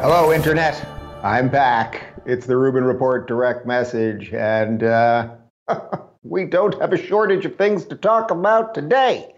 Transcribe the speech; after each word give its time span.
Hello, 0.00 0.30
Internet. 0.30 0.86
I'm 1.22 1.48
back. 1.48 2.14
It's 2.26 2.44
the 2.44 2.58
Rubin 2.58 2.84
Report 2.84 3.26
direct 3.26 3.64
message, 3.64 4.34
and 4.34 4.82
uh, 4.82 5.36
we 6.22 6.44
don't 6.44 6.78
have 6.82 6.92
a 6.92 6.98
shortage 6.98 7.46
of 7.46 7.56
things 7.56 7.86
to 7.86 7.96
talk 7.96 8.30
about 8.30 8.74
today. 8.74 9.34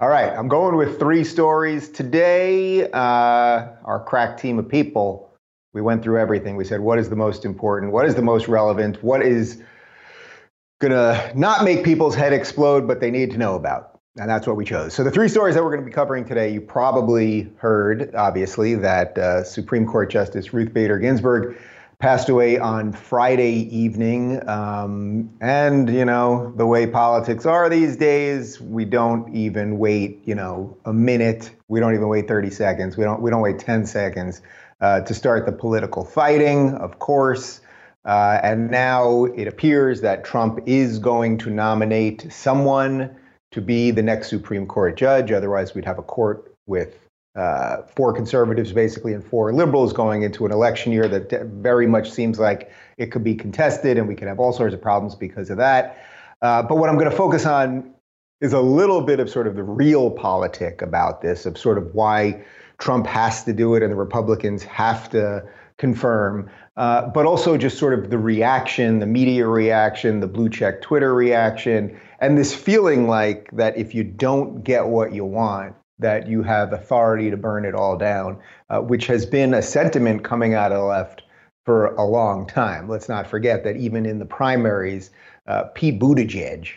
All 0.00 0.10
right, 0.10 0.30
I'm 0.30 0.48
going 0.48 0.76
with 0.76 0.98
three 0.98 1.24
stories 1.24 1.88
today. 1.88 2.90
Uh, 2.90 3.68
our 3.86 4.04
crack 4.06 4.36
team 4.36 4.58
of 4.58 4.68
people, 4.68 5.30
we 5.72 5.80
went 5.80 6.02
through 6.02 6.18
everything. 6.18 6.56
We 6.56 6.66
said, 6.66 6.80
what 6.80 6.98
is 6.98 7.08
the 7.08 7.16
most 7.16 7.46
important? 7.46 7.92
What 7.92 8.04
is 8.04 8.14
the 8.14 8.22
most 8.22 8.48
relevant? 8.48 9.02
What 9.02 9.22
is 9.22 9.62
going 10.80 10.92
to 10.92 11.32
not 11.38 11.62
make 11.62 11.84
people's 11.84 12.14
head 12.14 12.32
explode, 12.32 12.88
but 12.88 13.00
they 13.00 13.10
need 13.10 13.30
to 13.30 13.38
know 13.38 13.54
about? 13.54 14.00
And 14.16 14.28
that's 14.28 14.46
what 14.46 14.56
we 14.56 14.64
chose. 14.64 14.92
So 14.92 15.04
the 15.04 15.10
three 15.10 15.28
stories 15.28 15.54
that 15.54 15.62
we're 15.62 15.70
going 15.70 15.84
to 15.84 15.86
be 15.86 15.92
covering 15.92 16.24
today, 16.24 16.52
you 16.52 16.60
probably 16.60 17.48
heard, 17.58 18.12
obviously, 18.14 18.74
that 18.74 19.16
uh, 19.16 19.44
Supreme 19.44 19.86
Court 19.86 20.10
Justice 20.10 20.52
Ruth 20.52 20.74
Bader 20.74 20.98
Ginsburg 20.98 21.56
passed 22.00 22.30
away 22.30 22.58
on 22.58 22.92
Friday 22.92 23.68
evening. 23.76 24.46
Um, 24.48 25.30
and, 25.40 25.88
you 25.88 26.04
know, 26.04 26.52
the 26.56 26.66
way 26.66 26.86
politics 26.86 27.46
are 27.46 27.68
these 27.68 27.96
days, 27.96 28.60
we 28.60 28.86
don't 28.86 29.34
even 29.34 29.78
wait, 29.78 30.22
you 30.24 30.34
know, 30.34 30.76
a 30.86 30.92
minute. 30.92 31.50
We 31.68 31.78
don't 31.78 31.94
even 31.94 32.08
wait 32.08 32.26
30 32.26 32.50
seconds. 32.50 32.96
We 32.96 33.04
don't, 33.04 33.20
we 33.20 33.30
don't 33.30 33.42
wait 33.42 33.58
10 33.58 33.86
seconds 33.86 34.40
uh, 34.80 35.02
to 35.02 35.14
start 35.14 35.44
the 35.44 35.52
political 35.52 36.04
fighting, 36.04 36.74
of 36.74 36.98
course. 36.98 37.60
Uh, 38.04 38.40
and 38.42 38.70
now 38.70 39.24
it 39.24 39.46
appears 39.46 40.00
that 40.00 40.24
Trump 40.24 40.60
is 40.66 40.98
going 40.98 41.36
to 41.38 41.50
nominate 41.50 42.32
someone 42.32 43.14
to 43.52 43.60
be 43.60 43.90
the 43.90 44.02
next 44.02 44.28
Supreme 44.30 44.66
Court 44.66 44.96
judge. 44.96 45.32
Otherwise, 45.32 45.74
we'd 45.74 45.84
have 45.84 45.98
a 45.98 46.02
court 46.02 46.54
with 46.66 46.96
uh, 47.36 47.82
four 47.94 48.12
conservatives 48.12 48.72
basically 48.72 49.12
and 49.12 49.24
four 49.24 49.52
liberals 49.52 49.92
going 49.92 50.22
into 50.22 50.46
an 50.46 50.52
election 50.52 50.92
year 50.92 51.06
that 51.08 51.46
very 51.46 51.86
much 51.86 52.10
seems 52.10 52.38
like 52.38 52.72
it 52.96 53.06
could 53.12 53.22
be 53.22 53.34
contested 53.34 53.98
and 53.98 54.08
we 54.08 54.14
could 54.14 54.28
have 54.28 54.40
all 54.40 54.52
sorts 54.52 54.74
of 54.74 54.80
problems 54.80 55.14
because 55.14 55.50
of 55.50 55.56
that. 55.56 56.04
Uh, 56.42 56.62
but 56.62 56.76
what 56.76 56.88
I'm 56.88 56.96
going 56.96 57.10
to 57.10 57.16
focus 57.16 57.46
on 57.46 57.94
is 58.40 58.52
a 58.52 58.60
little 58.60 59.02
bit 59.02 59.20
of 59.20 59.28
sort 59.28 59.46
of 59.46 59.54
the 59.54 59.62
realpolitik 59.62 60.82
about 60.82 61.20
this, 61.20 61.44
of 61.44 61.58
sort 61.58 61.76
of 61.78 61.94
why 61.94 62.42
Trump 62.78 63.06
has 63.06 63.44
to 63.44 63.52
do 63.52 63.74
it 63.74 63.82
and 63.82 63.92
the 63.92 63.96
Republicans 63.96 64.62
have 64.64 65.10
to 65.10 65.44
confirm, 65.80 66.50
uh, 66.76 67.08
but 67.08 67.24
also 67.24 67.56
just 67.56 67.78
sort 67.78 67.98
of 67.98 68.10
the 68.10 68.18
reaction, 68.18 68.98
the 68.98 69.06
media 69.06 69.46
reaction, 69.46 70.20
the 70.20 70.26
blue 70.26 70.50
check 70.50 70.82
Twitter 70.82 71.14
reaction, 71.14 71.98
and 72.20 72.36
this 72.36 72.54
feeling 72.54 73.08
like 73.08 73.48
that 73.52 73.76
if 73.78 73.94
you 73.94 74.04
don't 74.04 74.62
get 74.62 74.86
what 74.86 75.14
you 75.14 75.24
want, 75.24 75.74
that 75.98 76.28
you 76.28 76.42
have 76.42 76.74
authority 76.74 77.30
to 77.30 77.36
burn 77.38 77.64
it 77.64 77.74
all 77.74 77.96
down, 77.96 78.38
uh, 78.68 78.78
which 78.78 79.06
has 79.06 79.24
been 79.24 79.54
a 79.54 79.62
sentiment 79.62 80.22
coming 80.22 80.52
out 80.52 80.70
of 80.70 80.78
the 80.78 80.84
left 80.84 81.22
for 81.64 81.86
a 81.94 82.04
long 82.04 82.46
time. 82.46 82.86
Let's 82.86 83.08
not 83.08 83.26
forget 83.26 83.64
that 83.64 83.76
even 83.76 84.04
in 84.04 84.18
the 84.18 84.26
primaries, 84.26 85.10
uh, 85.46 85.64
Pete 85.74 85.98
Buttigieg, 85.98 86.68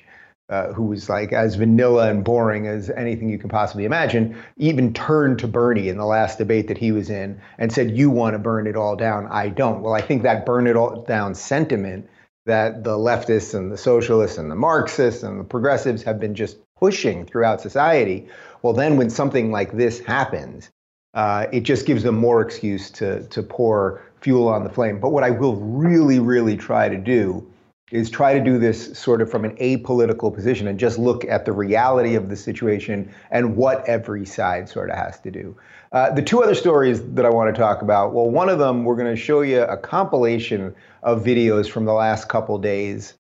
uh, 0.54 0.72
who 0.72 0.84
was 0.84 1.09
like 1.09 1.34
as 1.34 1.56
vanilla 1.56 2.12
and 2.12 2.23
boring 2.23 2.68
as 2.68 2.92
anything 2.92 3.28
you 3.28 3.40
can 3.40 3.50
possibly 3.50 3.86
imagine, 3.86 4.38
even 4.58 4.94
turned 4.94 5.40
to 5.40 5.48
Bernie 5.48 5.90
in 5.90 5.98
the 5.98 6.06
last 6.06 6.38
debate 6.38 6.68
that 6.68 6.78
he 6.78 6.92
was 6.92 7.10
in 7.10 7.42
and 7.58 7.72
said, 7.72 7.98
You 7.98 8.12
want 8.12 8.36
to 8.36 8.40
burn 8.40 8.68
it 8.68 8.76
all 8.76 8.95
down. 8.95 9.26
I 9.32 9.50
don't. 9.50 9.82
Well, 9.82 9.94
I 9.94 10.02
think 10.02 10.22
that 10.22 10.45
burn 10.45 10.68
it 10.68 10.76
all 10.76 11.02
down 11.02 11.34
sentiment 11.34 12.08
that 12.45 12.84
the 12.84 12.95
leftists 12.95 13.56
and 13.56 13.72
the 13.72 13.78
socialists 13.78 14.38
and 14.38 14.52
the 14.52 14.56
Marxists 14.56 15.23
and 15.23 15.40
the 15.40 15.44
progressives 15.44 16.04
have 16.04 16.20
been 16.20 16.36
just 16.36 16.58
pushing 16.78 17.26
throughout 17.26 17.60
society. 17.60 18.28
Well, 18.62 18.73
then 18.73 18.95
when 18.95 19.10
something 19.10 19.52
like 19.52 19.72
this 19.72 20.02
happens, 20.02 20.70
uh, 21.16 21.48
it 21.52 21.62
just 21.62 21.88
gives 21.88 22.04
them 22.04 22.16
more 22.16 22.42
excuse 22.42 22.92
to, 22.92 23.23
to 23.30 23.42
pour 23.42 24.04
fuel 24.22 24.50
on 24.50 24.64
the 24.64 24.70
flame. 24.70 25.00
But 25.00 25.10
what 25.10 25.23
I 25.23 25.32
will 25.32 25.56
really, 25.56 26.20
really 26.20 26.58
try 26.58 26.89
to 26.89 26.98
do 26.98 27.48
is 27.93 28.09
try 28.09 28.33
to 28.33 28.43
do 28.43 28.58
this 28.58 28.98
sort 28.98 29.21
of 29.21 29.30
from 29.30 29.45
an 29.45 29.55
apolitical 29.58 30.33
position 30.33 30.67
and 30.67 30.80
just 30.80 30.98
look 30.98 31.23
at 31.26 31.45
the 31.45 31.52
reality 31.52 32.15
of 32.15 32.27
the 32.27 32.36
situation 32.36 33.14
and 33.30 33.55
what 33.55 33.87
every 33.87 34.26
side 34.26 34.67
sort 34.67 34.89
of 34.89 34.95
has 34.95 35.20
to 35.20 35.30
do. 35.30 35.55
Uh, 35.92 36.09
the 36.09 36.21
two 36.23 36.42
other 36.42 36.55
stories 36.55 37.03
that 37.14 37.23
I 37.23 37.30
want 37.30 37.53
to 37.53 37.61
talk 37.61 37.83
about 37.83 38.14
well, 38.14 38.27
one 38.27 38.49
of 38.49 38.58
them, 38.58 38.83
we're 38.83 38.95
going 38.95 39.15
to 39.15 39.21
show 39.21 39.42
you 39.42 39.61
a 39.61 39.77
compilation 39.77 40.73
of 41.03 41.23
videos 41.23 41.70
from 41.70 41.86
the 41.86 41.93
last 41.93 42.30
couple 42.30 42.58
days 42.58 43.14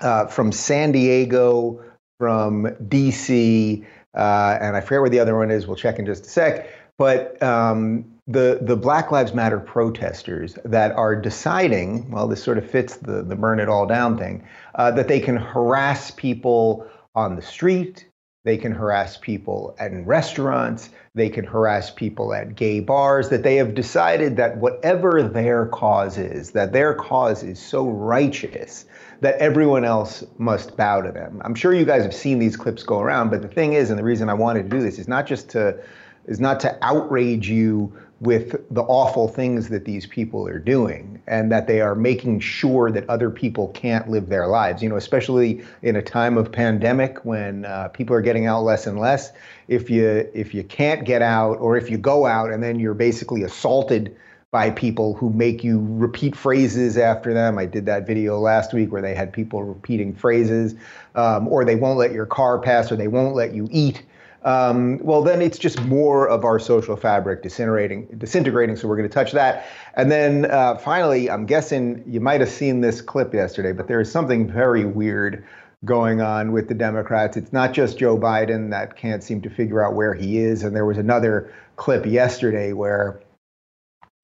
uh, 0.00 0.26
from 0.26 0.52
San 0.52 0.92
Diego, 0.92 1.82
from 2.20 2.66
DC, 2.86 3.84
uh, 4.14 4.58
and 4.60 4.76
I 4.76 4.82
forget 4.82 5.00
where 5.00 5.10
the 5.10 5.18
other 5.18 5.36
one 5.36 5.50
is. 5.50 5.66
We'll 5.66 5.76
check 5.76 5.98
in 5.98 6.06
just 6.06 6.26
a 6.26 6.28
sec. 6.28 6.70
But 6.96 7.42
um, 7.42 8.13
the 8.26 8.58
the 8.62 8.76
Black 8.76 9.10
Lives 9.10 9.34
Matter 9.34 9.60
protesters 9.60 10.56
that 10.64 10.92
are 10.92 11.14
deciding, 11.14 12.10
well, 12.10 12.26
this 12.26 12.42
sort 12.42 12.58
of 12.58 12.68
fits 12.68 12.96
the 12.96 13.22
the 13.22 13.36
burn 13.36 13.60
it 13.60 13.68
all 13.68 13.86
down 13.86 14.16
thing, 14.16 14.46
uh, 14.76 14.90
that 14.92 15.08
they 15.08 15.20
can 15.20 15.36
harass 15.36 16.10
people 16.10 16.88
on 17.14 17.36
the 17.36 17.42
street, 17.42 18.08
they 18.44 18.56
can 18.56 18.72
harass 18.72 19.18
people 19.18 19.76
in 19.78 20.06
restaurants, 20.06 20.88
they 21.14 21.28
can 21.28 21.44
harass 21.44 21.90
people 21.90 22.32
at 22.32 22.56
gay 22.56 22.80
bars, 22.80 23.28
that 23.28 23.42
they 23.42 23.56
have 23.56 23.74
decided 23.74 24.36
that 24.38 24.56
whatever 24.56 25.22
their 25.22 25.66
cause 25.66 26.16
is, 26.16 26.52
that 26.52 26.72
their 26.72 26.94
cause 26.94 27.42
is 27.42 27.58
so 27.58 27.86
righteous 27.88 28.86
that 29.20 29.36
everyone 29.36 29.84
else 29.84 30.24
must 30.38 30.76
bow 30.76 31.00
to 31.00 31.12
them. 31.12 31.40
I'm 31.44 31.54
sure 31.54 31.74
you 31.74 31.84
guys 31.84 32.02
have 32.02 32.14
seen 32.14 32.38
these 32.38 32.56
clips 32.56 32.82
go 32.82 33.00
around, 33.00 33.30
but 33.30 33.42
the 33.42 33.48
thing 33.48 33.74
is, 33.74 33.90
and 33.90 33.98
the 33.98 34.04
reason 34.04 34.28
I 34.30 34.34
wanted 34.34 34.64
to 34.64 34.68
do 34.76 34.82
this 34.82 34.98
is 34.98 35.08
not 35.08 35.26
just 35.26 35.50
to 35.50 35.78
is 36.26 36.40
not 36.40 36.58
to 36.58 36.78
outrage 36.82 37.50
you 37.50 37.92
with 38.24 38.62
the 38.74 38.82
awful 38.82 39.28
things 39.28 39.68
that 39.68 39.84
these 39.84 40.06
people 40.06 40.46
are 40.48 40.58
doing 40.58 41.22
and 41.26 41.52
that 41.52 41.66
they 41.66 41.80
are 41.80 41.94
making 41.94 42.40
sure 42.40 42.90
that 42.90 43.08
other 43.08 43.30
people 43.30 43.68
can't 43.68 44.08
live 44.10 44.28
their 44.28 44.46
lives 44.46 44.82
you 44.82 44.88
know 44.88 44.96
especially 44.96 45.62
in 45.82 45.94
a 45.96 46.02
time 46.02 46.36
of 46.36 46.50
pandemic 46.50 47.24
when 47.24 47.64
uh, 47.64 47.88
people 47.88 48.16
are 48.16 48.22
getting 48.22 48.46
out 48.46 48.62
less 48.62 48.86
and 48.86 48.98
less 48.98 49.30
if 49.68 49.88
you 49.90 50.28
if 50.34 50.54
you 50.54 50.64
can't 50.64 51.04
get 51.04 51.22
out 51.22 51.58
or 51.58 51.76
if 51.76 51.90
you 51.90 51.98
go 51.98 52.26
out 52.26 52.50
and 52.50 52.62
then 52.62 52.80
you're 52.80 52.94
basically 52.94 53.42
assaulted 53.42 54.16
by 54.54 54.70
people 54.70 55.14
who 55.14 55.30
make 55.30 55.64
you 55.64 55.84
repeat 55.84 56.36
phrases 56.36 56.96
after 56.96 57.34
them. 57.34 57.58
I 57.58 57.66
did 57.66 57.86
that 57.86 58.06
video 58.06 58.38
last 58.38 58.72
week 58.72 58.92
where 58.92 59.02
they 59.02 59.12
had 59.12 59.32
people 59.32 59.64
repeating 59.64 60.14
phrases, 60.14 60.76
um, 61.16 61.48
or 61.48 61.64
they 61.64 61.74
won't 61.74 61.98
let 61.98 62.12
your 62.12 62.24
car 62.24 62.60
pass, 62.60 62.92
or 62.92 62.94
they 62.94 63.08
won't 63.08 63.34
let 63.34 63.52
you 63.52 63.66
eat 63.72 64.04
um, 64.44 64.98
well, 64.98 65.22
then 65.22 65.40
it's 65.40 65.58
just 65.58 65.82
more 65.84 66.28
of 66.28 66.44
our 66.44 66.58
social 66.58 66.96
fabric 66.96 67.42
disintegrating. 67.42 68.06
Disintegrating. 68.18 68.76
So 68.76 68.86
we're 68.88 68.96
going 68.96 69.08
to 69.08 69.14
touch 69.14 69.32
that, 69.32 69.66
and 69.94 70.10
then 70.10 70.50
uh, 70.50 70.76
finally, 70.76 71.30
I'm 71.30 71.46
guessing 71.46 72.04
you 72.06 72.20
might 72.20 72.40
have 72.40 72.50
seen 72.50 72.82
this 72.82 73.00
clip 73.00 73.32
yesterday, 73.32 73.72
but 73.72 73.88
there 73.88 74.00
is 74.00 74.12
something 74.12 74.50
very 74.50 74.84
weird 74.84 75.44
going 75.84 76.20
on 76.20 76.52
with 76.52 76.68
the 76.68 76.74
Democrats. 76.74 77.36
It's 77.36 77.52
not 77.52 77.72
just 77.72 77.98
Joe 77.98 78.18
Biden 78.18 78.70
that 78.70 78.96
can't 78.96 79.22
seem 79.22 79.40
to 79.42 79.50
figure 79.50 79.82
out 79.82 79.94
where 79.94 80.14
he 80.14 80.38
is, 80.38 80.62
and 80.62 80.76
there 80.76 80.86
was 80.86 80.98
another 80.98 81.52
clip 81.76 82.04
yesterday 82.04 82.72
where 82.74 83.20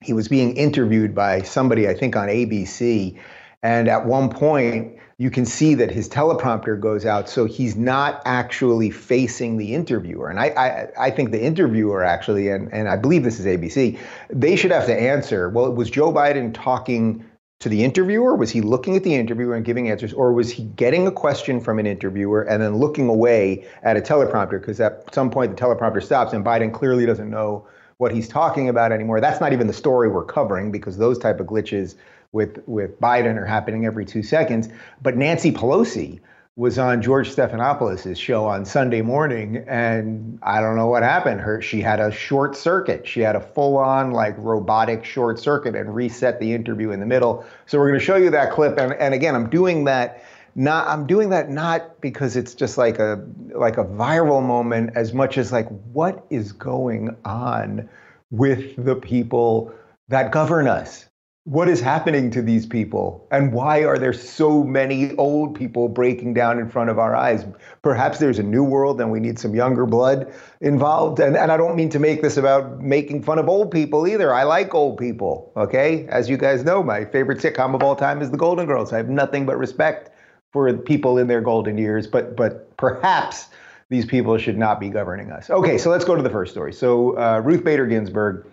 he 0.03 0.13
was 0.13 0.29
being 0.29 0.57
interviewed 0.57 1.15
by 1.15 1.43
somebody, 1.43 1.89
I 1.89 1.95
think, 1.95 2.15
on 2.15 2.29
ABC, 2.29 3.19
and 3.63 3.89
at 3.89 4.05
one 4.05 4.29
point 4.29 5.00
you 5.21 5.31
can 5.31 5.45
see 5.45 5.75
that 5.75 5.91
his 5.91 6.09
teleprompter 6.09 6.81
goes 6.81 7.05
out, 7.05 7.29
so 7.29 7.45
he's 7.45 7.77
not 7.77 8.23
actually 8.25 8.89
facing 8.91 9.59
the 9.59 9.75
interviewer. 9.75 10.31
And 10.31 10.41
I, 10.41 10.47
I, 10.47 10.89
I, 11.09 11.11
think 11.11 11.31
the 11.31 11.43
interviewer 11.43 12.03
actually, 12.03 12.49
and, 12.49 12.73
and 12.73 12.89
I 12.89 12.97
believe 12.97 13.23
this 13.23 13.39
is 13.39 13.45
ABC, 13.45 13.99
they 14.31 14.57
should 14.57 14.71
have 14.71 14.87
to 14.87 14.99
answer. 14.99 15.51
Well, 15.51 15.75
was 15.75 15.91
Joe 15.91 16.11
Biden 16.11 16.55
talking 16.55 17.23
to 17.59 17.69
the 17.69 17.85
interviewer? 17.85 18.35
Was 18.35 18.51
he 18.51 18.63
looking 18.63 18.97
at 18.97 19.05
the 19.05 19.15
interviewer 19.15 19.55
and 19.55 19.63
giving 19.63 19.91
answers, 19.91 20.15
or 20.15 20.33
was 20.33 20.51
he 20.51 20.65
getting 20.65 21.07
a 21.07 21.13
question 21.13 21.61
from 21.61 21.79
an 21.79 21.87
interviewer 21.87 22.41
and 22.41 22.63
then 22.63 22.79
looking 22.79 23.11
away 23.11 23.67
at 23.83 23.99
a 23.99 24.01
teleprompter? 24.01 24.59
Because 24.59 24.81
at 24.81 25.15
some 25.15 25.31
point 25.31 25.55
the 25.55 25.63
teleprompter 25.63 26.03
stops, 26.03 26.33
and 26.33 26.43
Biden 26.43 26.73
clearly 26.73 27.05
doesn't 27.05 27.29
know 27.29 27.69
what 27.99 28.11
he's 28.11 28.27
talking 28.27 28.71
about 28.71 28.91
anymore. 28.91 29.21
That's 29.21 29.43
not 29.43 29.53
even 29.53 29.67
the 29.67 29.75
story 29.75 30.09
we're 30.09 30.25
covering 30.25 30.73
because 30.73 30.97
those 30.97 31.19
type 31.19 31.41
of 31.41 31.47
glitches 31.47 31.97
with 32.33 32.63
with 32.67 33.01
Biden 33.01 33.37
are 33.37 33.47
happening 33.47 33.87
every 33.87 34.05
two 34.05 34.23
seconds. 34.23 34.69
But 35.03 35.17
Nancy 35.17 35.53
Pelosi 35.53 36.21
was 36.57 36.79
on 36.79 37.01
George 37.01 37.35
Stephanopoulos' 37.35 38.17
show 38.17 38.45
on 38.45 38.65
Sunday 38.65 39.03
morning, 39.03 39.65
and 39.67 40.39
I 40.43 40.61
don't 40.61 40.77
know 40.77 40.89
what 40.89 41.03
happened. 41.03 41.41
Her 41.41 41.63
she 41.63 41.81
had 41.81 42.01
a 42.01 42.11
short 42.11 42.57
circuit. 42.57 43.07
She 43.07 43.21
had 43.21 43.37
a 43.37 43.41
full-on 43.41 44.13
like 44.13 44.35
robotic 44.39 45.05
short 45.05 45.39
circuit 45.39 45.75
and 45.75 45.95
reset 45.95 46.39
the 46.41 46.53
interview 46.53 46.91
in 46.91 47.01
the 47.01 47.07
middle. 47.07 47.45
So 47.67 47.79
we're 47.79 47.89
going 47.89 48.01
to 48.01 48.05
show 48.05 48.17
you 48.17 48.31
that 48.31 48.53
clip. 48.53 48.79
And, 48.79 48.93
and 48.95 49.15
again, 49.15 49.35
I'm 49.35 49.49
doing 49.49 49.85
that 49.85 50.23
not 50.55 50.89
I'm 50.89 51.07
doing 51.07 51.31
that 51.31 51.49
not 51.49 52.01
because 52.01 52.37
it's 52.37 52.55
just 52.55 52.77
like 52.77 52.99
a 52.99 53.25
like 53.55 53.79
a 53.79 53.85
viral 53.85 54.45
moment 54.45 54.91
as 54.97 55.13
much 55.13 55.39
as 55.39 55.53
like 55.53 55.69
what 55.93 56.27
is 56.29 56.53
going 56.53 57.17
on 57.25 57.89
with 58.31 58.75
the 58.77 58.97
people 58.97 59.73
that 60.09 60.33
govern 60.33 60.67
us 60.67 61.07
what 61.45 61.69
is 61.69 61.81
happening 61.81 62.31
to 62.31 62.43
these 62.43 62.67
people? 62.67 63.27
And 63.31 63.53
why 63.53 63.83
are 63.85 63.99
there 63.99 64.13
so 64.13 64.63
many 64.63 65.17
old 65.17 65.55
people 65.55 65.89
breaking 65.89 66.35
down 66.35 66.59
in 66.59 66.69
front 66.69 66.91
of 66.91 66.99
our 66.99 67.17
eyes? 67.17 67.47
Perhaps 67.83 68.19
there's 68.19 68.39
a 68.39 68.43
new 68.43 68.63
world 68.63 69.01
and 69.01 69.11
we 69.11 69.21
need 69.21 69.39
some 69.39 69.55
younger 69.55 69.87
blood 69.87 70.33
involved. 70.61 71.19
And, 71.19 71.37
and 71.37 71.51
i 71.51 71.57
don't 71.57 71.77
mean 71.77 71.89
to 71.91 71.99
make 71.99 72.21
this 72.21 72.37
about 72.37 72.81
making 72.81 73.23
fun 73.23 73.39
of 73.39 73.49
old 73.49 73.71
people 73.71 74.07
either. 74.07 74.35
I 74.35 74.43
like 74.43 74.75
old 74.75 74.99
people 74.99 75.53
okay? 75.57 76.07
As 76.09 76.29
you 76.29 76.37
guys 76.37 76.63
know 76.63 76.83
my 76.83 77.07
favorite 77.07 77.39
sitcom 77.39 77.75
of 77.75 77.83
all 77.83 77.97
time 77.97 78.21
is 78.21 78.31
the 78.31 78.37
golden 78.37 78.67
girls. 78.67 78.93
I 78.93 78.99
have 78.99 79.09
nothing 79.09 79.47
but 79.47 79.57
respect 79.57 80.11
for 80.53 80.73
people 80.77 81.17
in 81.17 81.27
their 81.27 81.41
golden 81.41 81.79
years 81.79 82.07
but 82.07 82.37
but 82.37 82.77
perhaps 82.77 83.49
these 83.89 84.05
people 84.05 84.37
should 84.39 84.59
not 84.59 84.79
be 84.79 84.91
governing 84.91 85.33
us. 85.33 85.49
Okay 85.49 85.79
so 85.79 85.91
let's 85.91 86.05
go 86.05 86.15
to 86.15 86.23
the 86.23 86.31
first 86.31 86.53
story. 86.53 86.75
So 86.75 87.17
uh, 87.17 87.41
ruth 87.43 87.65
bader 87.65 87.87
ginsburg 87.87 88.47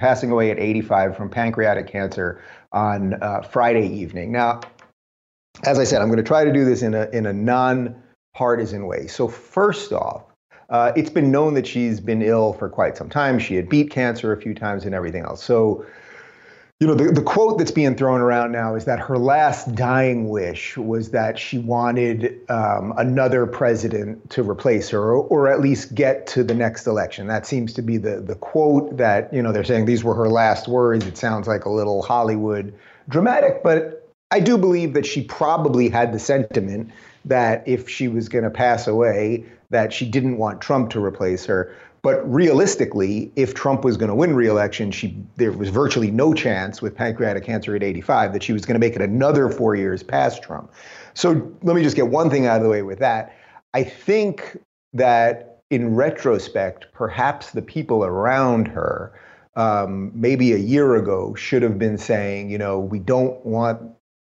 passing 0.00 0.30
away 0.30 0.50
at 0.50 0.58
85 0.58 1.16
from 1.16 1.28
pancreatic 1.28 1.86
cancer 1.86 2.42
on 2.72 3.14
uh, 3.22 3.42
Friday 3.42 3.86
evening. 3.86 4.32
Now, 4.32 4.60
as 5.64 5.78
I 5.78 5.84
said, 5.84 6.00
I'm 6.00 6.08
going 6.08 6.16
to 6.16 6.22
try 6.22 6.42
to 6.44 6.52
do 6.52 6.64
this 6.64 6.82
in 6.82 6.94
a, 6.94 7.08
in 7.10 7.26
a 7.26 7.32
non-partisan 7.32 8.86
way. 8.86 9.06
So 9.06 9.28
first 9.28 9.92
off, 9.92 10.24
uh, 10.70 10.92
it's 10.96 11.10
been 11.10 11.30
known 11.30 11.54
that 11.54 11.66
she's 11.66 12.00
been 12.00 12.22
ill 12.22 12.54
for 12.54 12.68
quite 12.68 12.96
some 12.96 13.10
time. 13.10 13.38
She 13.38 13.56
had 13.56 13.68
beat 13.68 13.90
cancer 13.90 14.32
a 14.32 14.40
few 14.40 14.54
times 14.54 14.86
and 14.86 14.94
everything 14.94 15.24
else. 15.24 15.42
So 15.42 15.84
you 16.80 16.86
know, 16.86 16.94
the, 16.94 17.12
the 17.12 17.22
quote 17.22 17.58
that's 17.58 17.70
being 17.70 17.94
thrown 17.94 18.22
around 18.22 18.52
now 18.52 18.74
is 18.74 18.86
that 18.86 18.98
her 18.98 19.18
last 19.18 19.74
dying 19.74 20.30
wish 20.30 20.78
was 20.78 21.10
that 21.10 21.38
she 21.38 21.58
wanted 21.58 22.40
um, 22.50 22.94
another 22.96 23.46
president 23.46 24.30
to 24.30 24.42
replace 24.42 24.88
her 24.88 24.98
or, 24.98 25.24
or, 25.24 25.48
at 25.48 25.60
least 25.60 25.94
get 25.94 26.26
to 26.28 26.42
the 26.42 26.54
next 26.54 26.86
election. 26.86 27.26
That 27.26 27.46
seems 27.46 27.74
to 27.74 27.82
be 27.82 27.98
the, 27.98 28.22
the 28.22 28.34
quote 28.34 28.96
that, 28.96 29.30
you 29.30 29.42
know, 29.42 29.52
they're 29.52 29.62
saying 29.62 29.84
these 29.84 30.02
were 30.02 30.14
her 30.14 30.30
last 30.30 30.68
words. 30.68 31.06
It 31.06 31.18
sounds 31.18 31.46
like 31.46 31.66
a 31.66 31.70
little 31.70 32.00
Hollywood 32.00 32.72
dramatic, 33.10 33.62
but 33.62 34.10
I 34.30 34.40
do 34.40 34.56
believe 34.56 34.94
that 34.94 35.04
she 35.04 35.22
probably 35.22 35.90
had 35.90 36.14
the 36.14 36.18
sentiment 36.18 36.92
that 37.26 37.62
if 37.66 37.90
she 37.90 38.08
was 38.08 38.30
going 38.30 38.44
to 38.44 38.50
pass 38.50 38.86
away, 38.86 39.44
that 39.68 39.92
she 39.92 40.08
didn't 40.08 40.38
want 40.38 40.62
Trump 40.62 40.90
to 40.90 41.04
replace 41.04 41.44
her. 41.44 41.76
But 42.02 42.28
realistically, 42.30 43.30
if 43.36 43.54
Trump 43.54 43.84
was 43.84 43.96
going 43.96 44.08
to 44.08 44.14
win 44.14 44.34
re-election, 44.34 44.90
she 44.90 45.16
there 45.36 45.52
was 45.52 45.68
virtually 45.68 46.10
no 46.10 46.32
chance 46.32 46.80
with 46.80 46.94
pancreatic 46.94 47.44
cancer 47.44 47.76
at 47.76 47.82
85 47.82 48.32
that 48.32 48.42
she 48.42 48.52
was 48.52 48.64
going 48.64 48.74
to 48.74 48.80
make 48.80 48.96
it 48.96 49.02
another 49.02 49.50
four 49.50 49.74
years 49.74 50.02
past 50.02 50.42
Trump. 50.42 50.72
So 51.14 51.52
let 51.62 51.76
me 51.76 51.82
just 51.82 51.96
get 51.96 52.08
one 52.08 52.30
thing 52.30 52.46
out 52.46 52.56
of 52.56 52.62
the 52.62 52.70
way 52.70 52.82
with 52.82 52.98
that. 53.00 53.36
I 53.74 53.84
think 53.84 54.58
that 54.92 55.60
in 55.70 55.94
retrospect, 55.94 56.86
perhaps 56.92 57.52
the 57.52 57.62
people 57.62 58.04
around 58.04 58.66
her, 58.68 59.12
um, 59.56 60.10
maybe 60.14 60.52
a 60.52 60.58
year 60.58 60.96
ago, 60.96 61.34
should 61.34 61.62
have 61.62 61.78
been 61.78 61.98
saying, 61.98 62.50
you 62.50 62.58
know, 62.58 62.78
we 62.78 62.98
don't 62.98 63.44
want, 63.44 63.80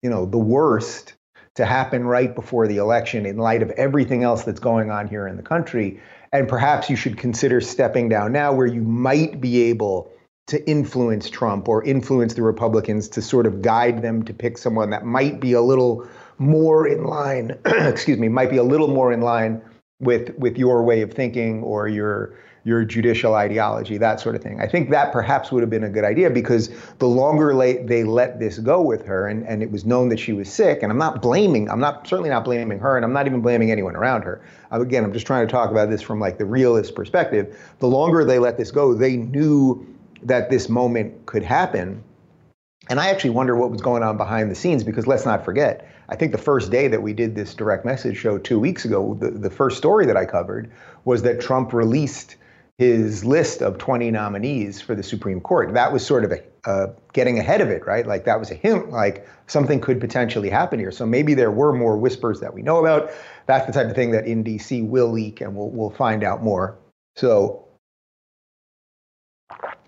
you 0.01 0.09
know, 0.09 0.25
the 0.25 0.37
worst 0.37 1.13
to 1.55 1.65
happen 1.65 2.05
right 2.05 2.33
before 2.33 2.67
the 2.67 2.77
election 2.77 3.25
in 3.25 3.37
light 3.37 3.61
of 3.61 3.69
everything 3.71 4.23
else 4.23 4.43
that's 4.43 4.59
going 4.59 4.89
on 4.89 5.07
here 5.07 5.27
in 5.27 5.37
the 5.37 5.43
country. 5.43 5.99
And 6.33 6.47
perhaps 6.47 6.89
you 6.89 6.95
should 6.95 7.17
consider 7.17 7.59
stepping 7.59 8.09
down 8.09 8.31
now 8.31 8.53
where 8.53 8.67
you 8.67 8.81
might 8.81 9.41
be 9.41 9.63
able 9.63 10.11
to 10.47 10.69
influence 10.69 11.29
Trump 11.29 11.67
or 11.67 11.83
influence 11.83 12.33
the 12.33 12.41
Republicans 12.41 13.09
to 13.09 13.21
sort 13.21 13.45
of 13.45 13.61
guide 13.61 14.01
them 14.01 14.23
to 14.23 14.33
pick 14.33 14.57
someone 14.57 14.89
that 14.89 15.05
might 15.05 15.39
be 15.39 15.53
a 15.53 15.61
little 15.61 16.07
more 16.37 16.87
in 16.87 17.03
line, 17.03 17.57
excuse 17.65 18.17
me, 18.17 18.29
might 18.29 18.49
be 18.49 18.57
a 18.57 18.63
little 18.63 18.87
more 18.87 19.11
in 19.11 19.21
line 19.21 19.61
with 19.99 20.33
with 20.37 20.57
your 20.57 20.83
way 20.83 21.01
of 21.01 21.13
thinking 21.13 21.61
or 21.63 21.87
your 21.87 22.35
your 22.63 22.85
judicial 22.85 23.33
ideology, 23.33 23.97
that 23.97 24.19
sort 24.19 24.35
of 24.35 24.43
thing. 24.43 24.61
I 24.61 24.67
think 24.67 24.91
that 24.91 25.11
perhaps 25.11 25.51
would 25.51 25.61
have 25.61 25.69
been 25.69 25.83
a 25.83 25.89
good 25.89 26.03
idea 26.03 26.29
because 26.29 26.69
the 26.99 27.07
longer 27.07 27.55
they 27.83 28.03
let 28.03 28.39
this 28.39 28.59
go 28.59 28.81
with 28.81 29.03
her, 29.05 29.27
and, 29.27 29.45
and 29.47 29.63
it 29.63 29.71
was 29.71 29.83
known 29.83 30.09
that 30.09 30.19
she 30.19 30.33
was 30.33 30.51
sick, 30.51 30.83
and 30.83 30.91
I'm 30.91 30.97
not 30.97 31.21
blaming, 31.21 31.69
I'm 31.69 31.79
not 31.79 32.07
certainly 32.07 32.29
not 32.29 32.43
blaming 32.43 32.79
her, 32.79 32.95
and 32.95 33.03
I'm 33.03 33.13
not 33.13 33.25
even 33.25 33.41
blaming 33.41 33.71
anyone 33.71 33.95
around 33.95 34.23
her. 34.23 34.41
Uh, 34.71 34.81
again, 34.81 35.03
I'm 35.03 35.13
just 35.13 35.25
trying 35.25 35.47
to 35.47 35.51
talk 35.51 35.71
about 35.71 35.89
this 35.89 36.01
from 36.01 36.19
like 36.19 36.37
the 36.37 36.45
realist 36.45 36.93
perspective. 36.93 37.57
The 37.79 37.87
longer 37.87 38.23
they 38.23 38.37
let 38.37 38.57
this 38.57 38.69
go, 38.69 38.93
they 38.93 39.17
knew 39.17 39.87
that 40.23 40.51
this 40.51 40.69
moment 40.69 41.25
could 41.25 41.43
happen. 41.43 42.03
And 42.89 42.99
I 42.99 43.09
actually 43.09 43.31
wonder 43.31 43.55
what 43.55 43.71
was 43.71 43.81
going 43.81 44.03
on 44.03 44.17
behind 44.17 44.51
the 44.51 44.55
scenes 44.55 44.83
because 44.83 45.07
let's 45.07 45.25
not 45.25 45.45
forget, 45.45 45.87
I 46.09 46.15
think 46.15 46.31
the 46.31 46.37
first 46.37 46.71
day 46.71 46.87
that 46.89 47.01
we 47.01 47.13
did 47.13 47.35
this 47.35 47.53
direct 47.53 47.85
message 47.85 48.17
show 48.17 48.37
two 48.37 48.59
weeks 48.59 48.85
ago, 48.85 49.17
the, 49.19 49.31
the 49.31 49.49
first 49.49 49.77
story 49.77 50.05
that 50.05 50.17
I 50.17 50.25
covered 50.25 50.69
was 51.05 51.21
that 51.23 51.39
Trump 51.39 51.73
released 51.73 52.35
his 52.81 53.23
list 53.23 53.61
of 53.61 53.77
20 53.77 54.09
nominees 54.09 54.81
for 54.81 54.95
the 54.95 55.03
Supreme 55.03 55.39
Court. 55.39 55.71
That 55.75 55.93
was 55.93 56.03
sort 56.03 56.25
of 56.25 56.31
a 56.31 56.41
uh, 56.67 56.87
getting 57.13 57.37
ahead 57.37 57.61
of 57.61 57.69
it, 57.69 57.85
right? 57.85 58.07
Like 58.07 58.25
that 58.25 58.39
was 58.39 58.49
a 58.49 58.55
hint, 58.55 58.89
like 58.89 59.27
something 59.45 59.79
could 59.79 59.99
potentially 59.99 60.49
happen 60.49 60.79
here. 60.79 60.91
So 60.91 61.05
maybe 61.05 61.35
there 61.35 61.51
were 61.51 61.73
more 61.73 61.95
whispers 61.95 62.39
that 62.39 62.55
we 62.55 62.63
know 62.63 62.83
about. 62.83 63.11
That's 63.45 63.67
the 63.67 63.71
type 63.71 63.87
of 63.87 63.93
thing 63.93 64.09
that 64.11 64.25
in 64.25 64.43
DC 64.43 64.83
will 64.87 65.11
leak, 65.11 65.41
and 65.41 65.55
we'll 65.55 65.69
we'll 65.69 65.91
find 65.91 66.23
out 66.23 66.41
more. 66.41 66.75
So 67.17 67.67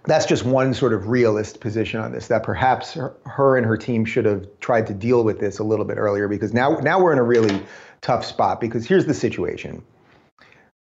that's 0.05 0.27
just 0.27 0.45
one 0.45 0.75
sort 0.75 0.93
of 0.93 1.07
realist 1.07 1.61
position 1.61 1.99
on 1.99 2.11
this. 2.11 2.27
That 2.27 2.43
perhaps 2.43 2.93
her, 2.93 3.15
her 3.25 3.57
and 3.57 3.65
her 3.65 3.75
team 3.75 4.05
should 4.05 4.25
have 4.25 4.45
tried 4.59 4.85
to 4.85 4.93
deal 4.93 5.23
with 5.23 5.39
this 5.39 5.57
a 5.57 5.63
little 5.63 5.85
bit 5.85 5.97
earlier, 5.97 6.27
because 6.27 6.53
now 6.53 6.77
now 6.83 7.01
we're 7.01 7.13
in 7.13 7.17
a 7.17 7.23
really 7.23 7.59
tough 8.01 8.23
spot. 8.23 8.61
Because 8.61 8.85
here's 8.85 9.07
the 9.07 9.15
situation 9.15 9.81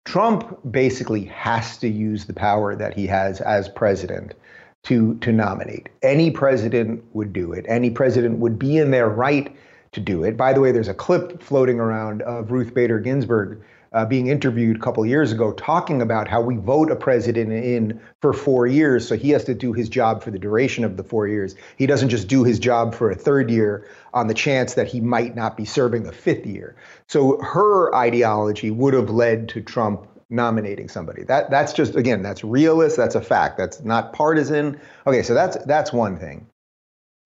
Trump 0.05 0.59
basically 0.71 1.25
has 1.25 1.77
to 1.77 1.89
use 1.89 2.25
the 2.25 2.33
power 2.33 2.75
that 2.75 2.93
he 2.93 3.07
has 3.07 3.41
as 3.41 3.67
president 3.67 4.33
to, 4.83 5.15
to 5.15 5.31
nominate. 5.31 5.89
Any 6.03 6.31
president 6.31 7.03
would 7.13 7.33
do 7.33 7.51
it. 7.51 7.65
Any 7.67 7.89
president 7.89 8.37
would 8.37 8.57
be 8.57 8.77
in 8.77 8.91
their 8.91 9.09
right 9.09 9.55
to 9.93 9.99
do 9.99 10.23
it. 10.23 10.37
By 10.37 10.53
the 10.53 10.61
way, 10.61 10.71
there's 10.71 10.87
a 10.87 10.93
clip 10.93 11.41
floating 11.41 11.79
around 11.79 12.21
of 12.21 12.51
Ruth 12.51 12.73
Bader 12.73 12.99
Ginsburg 12.99 13.61
uh, 13.95 14.05
being 14.05 14.27
interviewed 14.27 14.75
a 14.75 14.79
couple 14.79 15.05
years 15.05 15.31
ago 15.31 15.53
talking 15.53 16.01
about 16.01 16.27
how 16.27 16.41
we 16.41 16.57
vote 16.57 16.91
a 16.91 16.95
president 16.97 17.51
in 17.53 18.01
for 18.21 18.33
four 18.33 18.67
years, 18.67 19.07
so 19.07 19.15
he 19.15 19.29
has 19.29 19.45
to 19.45 19.55
do 19.55 19.71
his 19.71 19.87
job 19.87 20.21
for 20.21 20.31
the 20.31 20.37
duration 20.37 20.83
of 20.83 20.97
the 20.97 21.03
four 21.03 21.29
years. 21.29 21.55
He 21.77 21.87
doesn't 21.87 22.09
just 22.09 22.27
do 22.27 22.43
his 22.43 22.59
job 22.59 22.93
for 22.93 23.09
a 23.09 23.15
third 23.15 23.49
year 23.49 23.87
on 24.13 24.27
the 24.27 24.33
chance 24.33 24.73
that 24.73 24.87
he 24.87 24.99
might 24.99 25.33
not 25.33 25.55
be 25.55 25.63
serving 25.63 26.05
a 26.07 26.11
fifth 26.11 26.45
year. 26.45 26.75
So 27.07 27.39
her 27.41 27.95
ideology 27.95 28.69
would 28.69 28.93
have 28.93 29.09
led 29.09 29.47
to 29.49 29.61
Trump 29.61 30.07
nominating 30.29 30.89
somebody. 30.89 31.23
That 31.23 31.49
that's 31.49 31.71
just 31.71 31.95
again, 31.95 32.21
that's 32.21 32.43
realist, 32.43 32.97
that's 32.97 33.15
a 33.15 33.21
fact. 33.21 33.57
That's 33.57 33.81
not 33.81 34.11
partisan. 34.11 34.77
Okay, 35.07 35.23
so 35.23 35.33
that's 35.33 35.55
that's 35.65 35.93
one 35.93 36.17
thing. 36.17 36.47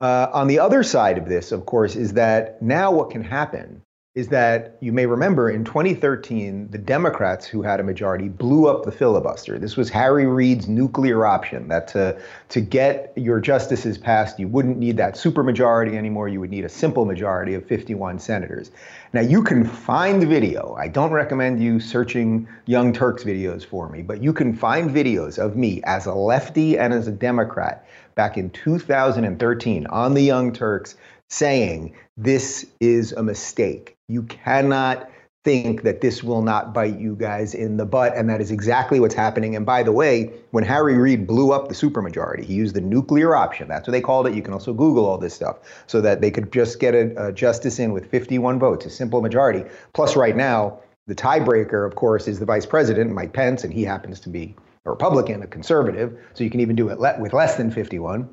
Uh, 0.02 0.28
on 0.32 0.48
the 0.48 0.60
other 0.60 0.84
side 0.84 1.18
of 1.18 1.28
this, 1.28 1.52
of 1.52 1.66
course, 1.66 1.96
is 1.96 2.14
that 2.14 2.62
now 2.62 2.92
what 2.92 3.10
can 3.10 3.24
happen 3.24 3.82
is 4.16 4.30
that 4.30 4.76
you 4.82 4.92
may 4.92 5.06
remember 5.06 5.52
in 5.52 5.64
2013, 5.64 6.72
the 6.72 6.80
Democrats 6.80 7.46
who 7.46 7.62
had 7.62 7.80
a 7.80 7.84
majority 7.84 8.28
blew 8.28 8.68
up 8.68 8.84
the 8.84 8.92
filibuster. 8.92 9.60
This 9.60 9.78
was 9.78 9.88
Harry 9.92 10.26
Reid's 10.26 10.68
nuclear 10.68 11.28
option 11.28 11.68
that 11.68 11.88
to, 11.90 12.20
to 12.50 12.60
get 12.60 13.14
your 13.16 13.40
justices 13.40 14.00
passed, 14.00 14.40
you 14.40 14.48
wouldn't 14.48 14.80
need 14.80 14.98
that 14.98 15.14
supermajority 15.14 15.94
anymore. 15.94 16.28
You 16.28 16.40
would 16.40 16.50
need 16.50 16.66
a 16.66 16.70
simple 16.70 17.06
majority 17.06 17.54
of 17.54 17.68
51 17.68 18.18
senators. 18.18 18.72
Now, 19.14 19.22
you 19.22 19.44
can 19.44 19.64
find 19.64 20.20
the 20.20 20.28
video. 20.28 20.76
I 20.80 20.88
don't 20.88 21.12
recommend 21.12 21.62
you 21.62 21.80
searching 21.80 22.48
Young 22.66 22.92
Turks 22.92 23.24
videos 23.24 23.64
for 23.64 23.90
me, 23.90 24.02
but 24.02 24.24
you 24.24 24.34
can 24.34 24.56
find 24.56 24.90
videos 24.90 25.38
of 25.38 25.56
me 25.56 25.84
as 25.84 26.08
a 26.08 26.16
lefty 26.16 26.80
and 26.80 26.94
as 26.94 27.08
a 27.08 27.12
Democrat 27.12 27.86
back 28.16 28.38
in 28.38 28.50
2013 28.50 29.88
on 29.88 30.14
the 30.14 30.22
Young 30.22 30.52
Turks 30.52 30.96
saying 31.30 31.94
this 32.18 32.66
is 32.80 33.12
a 33.14 33.24
mistake. 33.24 33.98
You 34.08 34.24
cannot 34.24 35.10
think 35.46 35.84
that 35.84 36.02
this 36.02 36.22
will 36.22 36.42
not 36.42 36.74
bite 36.74 37.00
you 37.00 37.16
guys 37.16 37.54
in 37.54 37.78
the 37.78 37.86
butt, 37.86 38.14
and 38.16 38.30
that 38.30 38.42
is 38.42 38.52
exactly 38.52 39.00
what's 39.00 39.16
happening. 39.16 39.56
And 39.56 39.66
by 39.66 39.84
the 39.84 39.92
way, 39.92 40.32
when 40.52 40.66
Harry 40.66 40.98
Reid 40.98 41.26
blew 41.26 41.52
up 41.52 41.70
the 41.70 41.74
supermajority, 41.74 42.44
he 42.44 42.54
used 42.54 42.76
the 42.76 42.82
nuclear 42.82 43.36
option. 43.36 43.68
That's 43.68 43.88
what 43.88 43.94
they 43.94 44.02
called 44.02 44.28
it. 44.28 44.34
You 44.34 44.42
can 44.42 44.54
also 44.54 44.74
Google 44.74 45.06
all 45.06 45.18
this 45.18 45.34
stuff 45.34 45.60
so 45.88 46.02
that 46.02 46.20
they 46.22 46.30
could 46.30 46.52
just 46.52 46.80
get 46.80 46.94
a, 46.94 47.28
a 47.28 47.32
justice 47.32 47.80
in 47.80 47.94
with 47.94 48.10
51 48.12 48.60
votes, 48.60 48.86
a 48.86 48.90
simple 48.90 49.22
majority. 49.22 49.64
Plus, 49.94 50.16
right 50.16 50.36
now, 50.36 50.80
the 51.08 51.16
tiebreaker, 51.16 51.88
of 51.88 51.96
course, 51.96 52.28
is 52.28 52.40
the 52.40 52.46
vice 52.46 52.66
president, 52.66 53.12
Mike 53.12 53.34
Pence, 53.34 53.64
and 53.64 53.74
he 53.74 53.84
happens 53.84 54.20
to 54.20 54.30
be 54.30 54.56
a 54.86 54.90
Republican, 54.90 55.42
a 55.44 55.48
conservative. 55.48 56.18
So 56.34 56.44
you 56.44 56.50
can 56.50 56.60
even 56.60 56.76
do 56.76 56.90
it 56.90 57.00
le- 57.00 57.20
with 57.20 57.34
less 57.34 57.56
than 57.56 57.72
51 57.72 58.30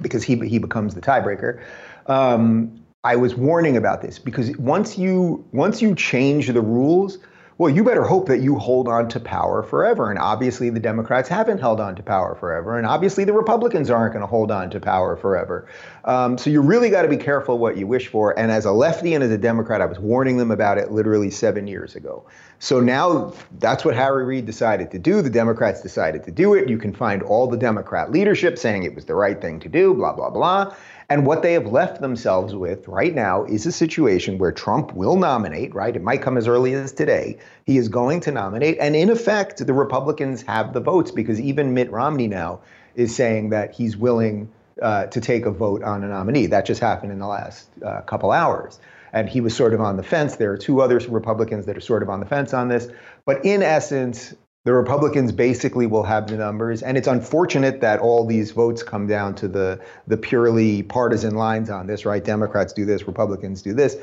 because 0.00 0.22
he 0.22 0.36
he 0.48 0.58
becomes 0.58 0.94
the 0.94 1.00
tiebreaker. 1.00 1.62
Um, 2.06 2.84
I 3.04 3.16
was 3.16 3.34
warning 3.34 3.76
about 3.76 4.02
this 4.02 4.18
because 4.18 4.56
once 4.58 4.98
you 4.98 5.44
once 5.52 5.80
you 5.80 5.94
change 5.94 6.48
the 6.48 6.60
rules, 6.60 7.18
well, 7.58 7.74
you 7.74 7.82
better 7.82 8.04
hope 8.04 8.28
that 8.28 8.38
you 8.38 8.56
hold 8.56 8.86
on 8.86 9.08
to 9.08 9.18
power 9.18 9.64
forever. 9.64 10.10
And 10.10 10.18
obviously, 10.18 10.70
the 10.70 10.78
Democrats 10.78 11.28
haven't 11.28 11.58
held 11.58 11.80
on 11.80 11.96
to 11.96 12.02
power 12.04 12.36
forever. 12.36 12.78
And 12.78 12.86
obviously, 12.86 13.24
the 13.24 13.32
Republicans 13.32 13.90
aren't 13.90 14.12
going 14.12 14.22
to 14.22 14.28
hold 14.28 14.52
on 14.52 14.70
to 14.70 14.80
power 14.80 15.16
forever. 15.16 15.66
Um, 16.04 16.38
so 16.38 16.50
you 16.50 16.60
really 16.60 16.90
got 16.90 17.02
to 17.02 17.08
be 17.08 17.16
careful 17.16 17.58
what 17.58 17.76
you 17.76 17.86
wish 17.86 18.08
for. 18.08 18.38
And 18.38 18.50
as 18.50 18.64
a 18.64 18.72
lefty 18.72 19.14
and 19.14 19.22
as 19.22 19.30
a 19.30 19.38
Democrat, 19.38 19.80
I 19.80 19.86
was 19.86 19.98
warning 19.98 20.36
them 20.36 20.50
about 20.50 20.78
it 20.78 20.90
literally 20.90 21.30
seven 21.30 21.66
years 21.66 21.96
ago. 21.96 22.24
So 22.60 22.80
now 22.80 23.32
that's 23.58 23.84
what 23.84 23.94
Harry 23.94 24.24
Reid 24.24 24.46
decided 24.46 24.90
to 24.92 24.98
do. 24.98 25.22
The 25.22 25.30
Democrats 25.30 25.82
decided 25.82 26.24
to 26.24 26.30
do 26.30 26.54
it. 26.54 26.68
You 26.68 26.78
can 26.78 26.92
find 26.92 27.22
all 27.22 27.46
the 27.46 27.56
Democrat 27.56 28.10
leadership 28.10 28.58
saying 28.58 28.82
it 28.82 28.94
was 28.94 29.04
the 29.04 29.14
right 29.14 29.40
thing 29.40 29.60
to 29.60 29.68
do, 29.68 29.94
blah, 29.94 30.12
blah, 30.12 30.30
blah. 30.30 30.74
And 31.10 31.24
what 31.24 31.40
they 31.42 31.54
have 31.54 31.66
left 31.66 32.02
themselves 32.02 32.54
with 32.54 32.86
right 32.86 33.14
now 33.14 33.44
is 33.44 33.64
a 33.64 33.72
situation 33.72 34.36
where 34.36 34.52
Trump 34.52 34.92
will 34.92 35.16
nominate, 35.16 35.74
right? 35.74 35.96
It 35.96 36.02
might 36.02 36.20
come 36.20 36.36
as 36.36 36.46
early 36.46 36.74
as 36.74 36.92
today. 36.92 37.38
He 37.64 37.78
is 37.78 37.88
going 37.88 38.20
to 38.20 38.30
nominate. 38.30 38.76
And 38.78 38.94
in 38.94 39.08
effect, 39.08 39.66
the 39.66 39.72
Republicans 39.72 40.42
have 40.42 40.74
the 40.74 40.80
votes 40.80 41.10
because 41.10 41.40
even 41.40 41.72
Mitt 41.72 41.90
Romney 41.90 42.26
now 42.26 42.60
is 42.94 43.14
saying 43.14 43.50
that 43.50 43.72
he's 43.72 43.96
willing 43.96 44.50
uh, 44.82 45.06
to 45.06 45.20
take 45.20 45.46
a 45.46 45.50
vote 45.50 45.82
on 45.82 46.04
a 46.04 46.08
nominee. 46.08 46.46
That 46.46 46.66
just 46.66 46.80
happened 46.80 47.12
in 47.12 47.18
the 47.18 47.26
last 47.26 47.68
uh, 47.84 48.00
couple 48.02 48.32
hours. 48.32 48.80
And 49.12 49.28
he 49.28 49.40
was 49.40 49.56
sort 49.56 49.72
of 49.72 49.80
on 49.80 49.96
the 49.96 50.02
fence. 50.02 50.36
There 50.36 50.52
are 50.52 50.58
two 50.58 50.82
other 50.82 50.98
Republicans 51.08 51.66
that 51.66 51.76
are 51.76 51.80
sort 51.80 52.02
of 52.02 52.10
on 52.10 52.20
the 52.20 52.26
fence 52.26 52.52
on 52.52 52.68
this. 52.68 52.88
But 53.24 53.44
in 53.44 53.62
essence, 53.62 54.34
the 54.64 54.74
Republicans 54.74 55.32
basically 55.32 55.86
will 55.86 56.02
have 56.02 56.26
the 56.26 56.36
numbers, 56.36 56.82
and 56.82 56.98
it's 56.98 57.08
unfortunate 57.08 57.80
that 57.80 58.00
all 58.00 58.26
these 58.26 58.50
votes 58.50 58.82
come 58.82 59.06
down 59.06 59.34
to 59.36 59.48
the 59.48 59.80
the 60.06 60.18
purely 60.18 60.82
partisan 60.82 61.36
lines 61.36 61.70
on 61.70 61.86
this, 61.86 62.04
right? 62.04 62.22
Democrats 62.22 62.74
do 62.74 62.84
this, 62.84 63.06
Republicans 63.06 63.62
do 63.62 63.72
this. 63.72 63.96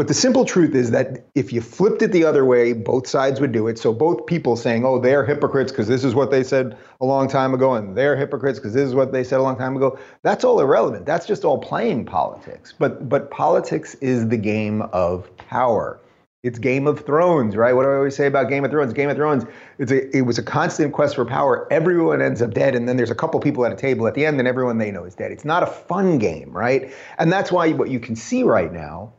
But 0.00 0.08
the 0.08 0.14
simple 0.14 0.46
truth 0.46 0.74
is 0.74 0.92
that 0.92 1.26
if 1.34 1.52
you 1.52 1.60
flipped 1.60 2.00
it 2.00 2.10
the 2.10 2.24
other 2.24 2.42
way, 2.42 2.72
both 2.72 3.06
sides 3.06 3.38
would 3.38 3.52
do 3.52 3.68
it. 3.68 3.78
So 3.78 3.92
both 3.92 4.24
people 4.24 4.56
saying, 4.56 4.82
"Oh, 4.82 4.98
they're 4.98 5.26
hypocrites 5.26 5.70
because 5.70 5.88
this 5.88 6.04
is 6.04 6.14
what 6.14 6.30
they 6.30 6.42
said 6.42 6.78
a 7.02 7.04
long 7.04 7.28
time 7.28 7.52
ago," 7.52 7.74
and 7.74 7.94
they're 7.94 8.16
hypocrites 8.16 8.58
because 8.58 8.72
this 8.72 8.88
is 8.88 8.94
what 8.94 9.12
they 9.12 9.22
said 9.22 9.40
a 9.40 9.42
long 9.42 9.58
time 9.58 9.76
ago. 9.76 9.98
That's 10.22 10.42
all 10.42 10.58
irrelevant. 10.58 11.04
That's 11.04 11.26
just 11.26 11.44
all 11.44 11.58
playing 11.58 12.06
politics. 12.06 12.72
But 12.78 13.10
but 13.10 13.30
politics 13.30 13.94
is 13.96 14.26
the 14.28 14.38
game 14.38 14.80
of 14.94 15.36
power. 15.36 16.00
It's 16.42 16.58
Game 16.58 16.86
of 16.86 17.00
Thrones, 17.04 17.54
right? 17.54 17.74
What 17.74 17.82
do 17.82 17.90
I 17.90 17.96
always 17.96 18.16
say 18.16 18.26
about 18.26 18.48
Game 18.48 18.64
of 18.64 18.70
Thrones? 18.70 18.94
Game 18.94 19.10
of 19.10 19.16
Thrones, 19.18 19.44
it's 19.78 19.92
a, 19.92 20.16
it 20.16 20.22
was 20.22 20.38
a 20.38 20.42
constant 20.42 20.94
quest 20.94 21.14
for 21.14 21.26
power. 21.26 21.70
Everyone 21.70 22.22
ends 22.22 22.40
up 22.40 22.54
dead, 22.54 22.74
and 22.74 22.88
then 22.88 22.96
there's 22.96 23.10
a 23.10 23.14
couple 23.14 23.38
people 23.40 23.66
at 23.66 23.72
a 23.72 23.76
table 23.76 24.06
at 24.06 24.14
the 24.14 24.24
end, 24.24 24.38
and 24.38 24.48
everyone 24.48 24.78
they 24.78 24.90
know 24.90 25.04
is 25.04 25.14
dead. 25.14 25.30
It's 25.30 25.44
not 25.44 25.62
a 25.62 25.66
fun 25.66 26.16
game, 26.16 26.50
right? 26.52 26.94
And 27.18 27.30
that's 27.30 27.52
why 27.52 27.72
what 27.72 27.90
you 27.90 28.00
can 28.00 28.16
see 28.16 28.44
right 28.44 28.72
now 28.72 29.12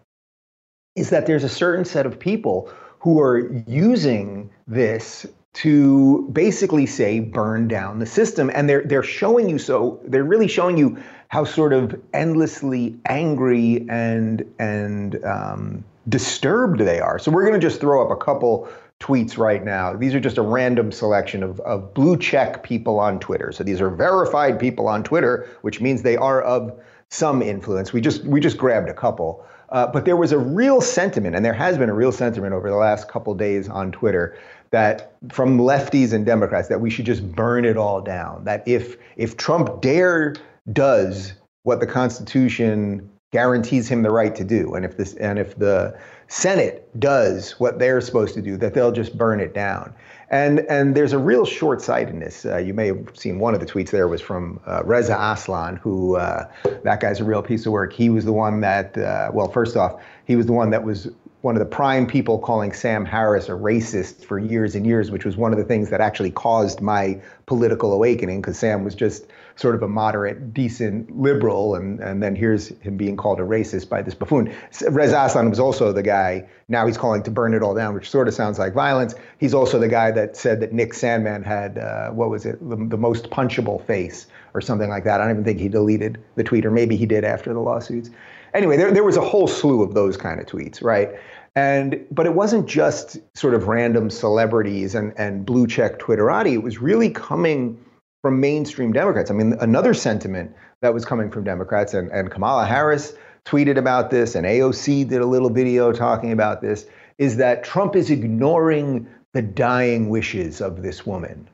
is 0.96 1.10
that 1.10 1.26
there's 1.26 1.44
a 1.44 1.50
certain 1.50 1.86
set 1.86 2.06
of 2.06 2.20
people 2.20 2.70
who 3.00 3.20
are 3.20 3.52
using 3.68 4.50
this 4.68 5.26
to 5.54 6.30
basically 6.32 6.86
say 6.86 7.20
burn 7.20 7.68
down 7.68 8.00
the 8.00 8.06
system 8.06 8.50
and 8.54 8.70
they're 8.70 8.84
they're 8.84 9.04
showing 9.04 9.50
you 9.50 9.60
so 9.60 10.00
they're 10.06 10.24
really 10.24 10.48
showing 10.48 10.78
you 10.78 10.98
how 11.28 11.44
sort 11.44 11.74
of 11.74 12.00
endlessly 12.14 12.96
angry 13.06 13.86
and 13.90 14.46
and 14.60 15.24
um, 15.24 15.84
disturbed 16.10 16.82
they 16.82 17.00
are. 17.00 17.20
So 17.20 17.32
we're 17.32 17.46
going 17.46 17.60
to 17.60 17.66
just 17.66 17.80
throw 17.80 18.06
up 18.06 18.12
a 18.12 18.22
couple 18.22 18.68
tweets 19.00 19.38
right 19.38 19.64
now. 19.64 19.94
These 19.94 20.14
are 20.14 20.20
just 20.20 20.38
a 20.38 20.42
random 20.42 20.92
selection 20.92 21.42
of, 21.42 21.60
of 21.62 21.94
blue 21.94 22.18
check 22.18 22.64
people 22.64 23.00
on 23.00 23.20
Twitter. 23.20 23.52
So 23.52 23.64
these 23.64 23.82
are 23.82 23.90
verified 23.90 24.60
people 24.60 24.88
on 24.88 25.04
Twitter, 25.04 25.50
which 25.62 25.82
means 25.82 26.02
they 26.02 26.18
are 26.18 26.42
of 26.42 26.78
some 27.10 27.42
influence. 27.42 27.94
We 27.94 28.02
just 28.02 28.24
we 28.26 28.40
just 28.40 28.58
grabbed 28.58 28.90
a 28.90 28.94
couple. 28.94 29.46
Uh, 29.72 29.88
but 29.88 30.06
there 30.06 30.18
was 30.18 30.32
a 30.32 30.38
real 30.38 30.82
sentiment, 30.82 31.36
and 31.36 31.46
there 31.46 31.54
has 31.54 31.78
been 31.78 31.90
a 31.90 31.94
real 31.94 32.12
sentiment 32.12 32.54
over 32.54 32.70
the 32.70 32.76
last 32.76 33.08
couple 33.08 33.34
days 33.34 33.70
on 33.70 33.92
Twitter 33.92 34.38
that 34.72 35.14
from 35.30 35.58
lefties 35.58 36.14
and 36.14 36.26
Democrats 36.26 36.68
that 36.68 36.82
we 36.82 36.90
should 36.90 37.06
just 37.06 37.30
burn 37.34 37.66
it 37.66 37.78
all 37.78 38.02
down. 38.02 38.44
That 38.44 38.68
if 38.68 38.98
if 39.16 39.38
Trump 39.38 39.82
dare 39.82 40.36
does 40.72 41.34
what 41.64 41.80
the 41.80 41.88
Constitution 41.88 43.10
guarantees 43.32 43.88
him 43.90 44.04
the 44.04 44.12
right 44.12 44.36
to 44.36 44.44
do. 44.44 44.74
And 44.76 44.86
if 44.86 44.98
this 44.98 45.14
and 45.16 45.40
if 45.40 45.58
the 45.58 45.98
Senate 46.28 46.88
does 47.00 47.52
what 47.60 47.80
they're 47.80 48.02
supposed 48.02 48.34
to 48.36 48.42
do, 48.42 48.58
that 48.58 48.74
they'll 48.74 48.92
just 48.92 49.18
burn 49.18 49.40
it 49.40 49.54
down. 49.54 49.94
And 50.30 50.60
and 50.70 50.96
there's 50.96 51.14
a 51.14 51.18
real 51.18 51.46
short-sightedness. 51.46 52.46
Uh, 52.46 52.58
you 52.58 52.74
may 52.74 52.88
have 52.88 53.10
seen 53.16 53.40
one 53.40 53.54
of 53.54 53.60
the 53.60 53.66
tweets 53.66 53.90
there 53.90 54.08
was 54.08 54.22
from 54.22 54.60
uh, 54.66 54.82
Reza 54.86 55.18
Aslan, 55.20 55.76
who 55.78 56.16
uh, 56.16 56.50
that 56.84 57.02
guy's 57.02 57.20
a 57.20 57.26
real 57.26 57.42
piece 57.42 57.66
of 57.66 57.74
work. 57.74 57.92
He 57.92 58.10
was 58.10 58.24
the 58.24 58.34
one 58.34 58.62
that, 58.62 58.98
uh, 58.98 59.32
well, 59.34 59.50
first 59.50 59.76
off, 59.76 60.02
he 60.26 60.38
was 60.38 60.46
the 60.46 60.54
one 60.54 60.70
that 60.70 60.84
was 60.84 61.10
one 61.42 61.56
of 61.56 61.60
the 61.60 61.66
prime 61.66 62.06
people 62.06 62.38
calling 62.38 62.72
Sam 62.72 63.04
Harris 63.04 63.50
a 63.50 63.54
racist 63.54 64.24
for 64.24 64.40
years 64.40 64.76
and 64.76 64.86
years, 64.86 65.10
which 65.10 65.26
was 65.26 65.36
one 65.36 65.52
of 65.52 65.58
the 65.58 65.66
things 65.66 65.90
that 65.90 66.00
actually 66.00 66.32
caused 66.32 66.82
my 66.82 67.20
political 67.46 67.92
awakening, 67.92 68.42
because 68.42 68.60
Sam 68.60 68.84
was 68.84 68.96
just 68.96 69.26
sort 69.56 69.76
of 69.76 69.84
a 69.84 69.88
moderate, 69.88 70.54
decent 70.54 71.20
liberal, 71.20 71.76
and, 71.76 72.00
and 72.00 72.22
then 72.22 72.36
here's 72.36 72.70
him 72.80 72.98
being 72.98 73.18
called 73.18 73.40
a 73.40 73.44
racist 73.44 73.90
by 73.90 74.02
this 74.02 74.14
buffoon. 74.14 74.54
Reza 74.90 75.26
Aslan 75.26 75.50
was 75.50 75.60
also 75.60 75.92
the 75.92 76.04
guy, 76.04 76.48
now 76.68 76.88
he's 76.88 76.98
calling 76.98 77.24
to 77.24 77.32
burn 77.32 77.54
it 77.54 77.62
all 77.62 77.76
down, 77.76 77.94
which 77.94 78.10
sort 78.10 78.28
of 78.28 78.34
sounds 78.34 78.60
like 78.60 78.74
violence. 78.74 79.16
He's 79.38 79.54
also 79.54 79.80
the 79.80 79.88
guy 79.88 80.12
that 80.12 80.36
said 80.36 80.60
that 80.62 80.74
Nick 80.74 80.94
Sandmann 80.94 81.44
had, 81.44 81.78
uh, 81.78 82.10
what 82.12 82.30
was 82.30 82.46
it, 82.46 82.58
the, 82.68 82.76
the 82.76 82.98
most 82.98 83.30
punchable 83.30 83.86
face 83.86 84.28
or 84.54 84.62
something 84.62 84.90
like 84.90 85.04
that. 85.04 85.22
I 85.22 85.26
don't 85.26 85.34
even 85.34 85.44
think 85.44 85.60
he 85.60 85.70
deleted 85.70 86.22
the 86.36 86.44
tweet, 86.44 86.66
or 86.66 86.72
maybe 86.72 86.96
he 86.96 87.06
did 87.06 87.24
after 87.24 87.54
the 87.54 87.60
lawsuits. 87.60 88.10
Anyway, 88.54 88.78
there, 88.78 88.92
there 88.92 89.04
was 89.04 89.18
a 89.18 89.22
whole 89.22 89.48
slew 89.48 89.82
of 89.82 89.94
those 89.94 90.18
kind 90.18 90.40
of 90.40 90.46
tweets, 90.46 90.84
right? 90.84 91.10
And 91.56 92.06
but 92.12 92.26
it 92.26 92.34
wasn't 92.34 92.68
just 92.68 93.18
sort 93.36 93.54
of 93.54 93.68
random 93.68 94.10
celebrities 94.10 94.96
and, 94.96 95.14
and 95.18 95.46
blue 95.46 95.68
check 95.68 96.00
Twitterati. 96.00 96.54
It 96.54 96.64
was 96.64 96.80
really 96.80 97.10
coming 97.10 97.78
from 98.22 98.40
mainstream 98.40 98.94
Democrats. 98.94 99.32
I 99.32 99.34
mean, 99.34 99.56
another 99.60 99.94
sentiment 99.94 100.56
that 100.82 100.94
was 100.94 101.06
coming 101.06 101.32
from 101.32 101.44
Democrats, 101.44 101.94
and, 101.94 102.12
and 102.12 102.30
Kamala 102.30 102.66
Harris 102.66 103.14
tweeted 103.46 103.78
about 103.78 104.12
this, 104.12 104.36
and 104.36 104.46
AOC 104.46 105.08
did 105.10 105.22
a 105.22 105.26
little 105.26 105.50
video 105.50 105.92
talking 105.92 106.32
about 106.32 106.62
this, 106.62 106.86
is 107.18 107.38
that 107.38 107.64
Trump 107.64 107.96
is 107.96 108.10
ignoring 108.10 109.08
the 109.34 109.42
dying 109.42 110.10
wishes 110.10 110.62
of 110.62 110.82
this 110.82 111.06
woman. 111.06 111.50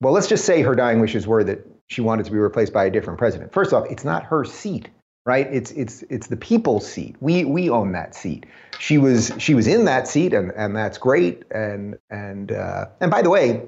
Well, 0.00 0.12
let's 0.12 0.26
just 0.26 0.44
say 0.44 0.62
her 0.62 0.74
dying 0.74 1.00
wishes 1.00 1.26
were 1.26 1.44
that 1.44 1.64
she 1.88 2.00
wanted 2.00 2.26
to 2.26 2.32
be 2.32 2.38
replaced 2.38 2.72
by 2.72 2.84
a 2.84 2.90
different 2.90 3.18
president. 3.18 3.52
First 3.52 3.72
off, 3.72 3.86
it's 3.90 4.04
not 4.04 4.24
her 4.24 4.44
seat, 4.44 4.88
right? 5.24 5.46
It's 5.52 5.70
it's 5.72 6.02
it's 6.10 6.26
the 6.26 6.36
people's 6.36 6.86
seat. 6.90 7.16
We 7.20 7.44
we 7.44 7.70
own 7.70 7.92
that 7.92 8.14
seat. 8.14 8.46
She 8.78 8.98
was 8.98 9.32
she 9.38 9.54
was 9.54 9.66
in 9.66 9.84
that 9.84 10.08
seat, 10.08 10.32
and 10.32 10.50
and 10.56 10.74
that's 10.74 10.98
great. 10.98 11.44
And 11.50 11.96
and 12.10 12.52
uh, 12.52 12.86
and 13.00 13.10
by 13.10 13.22
the 13.22 13.30
way, 13.30 13.66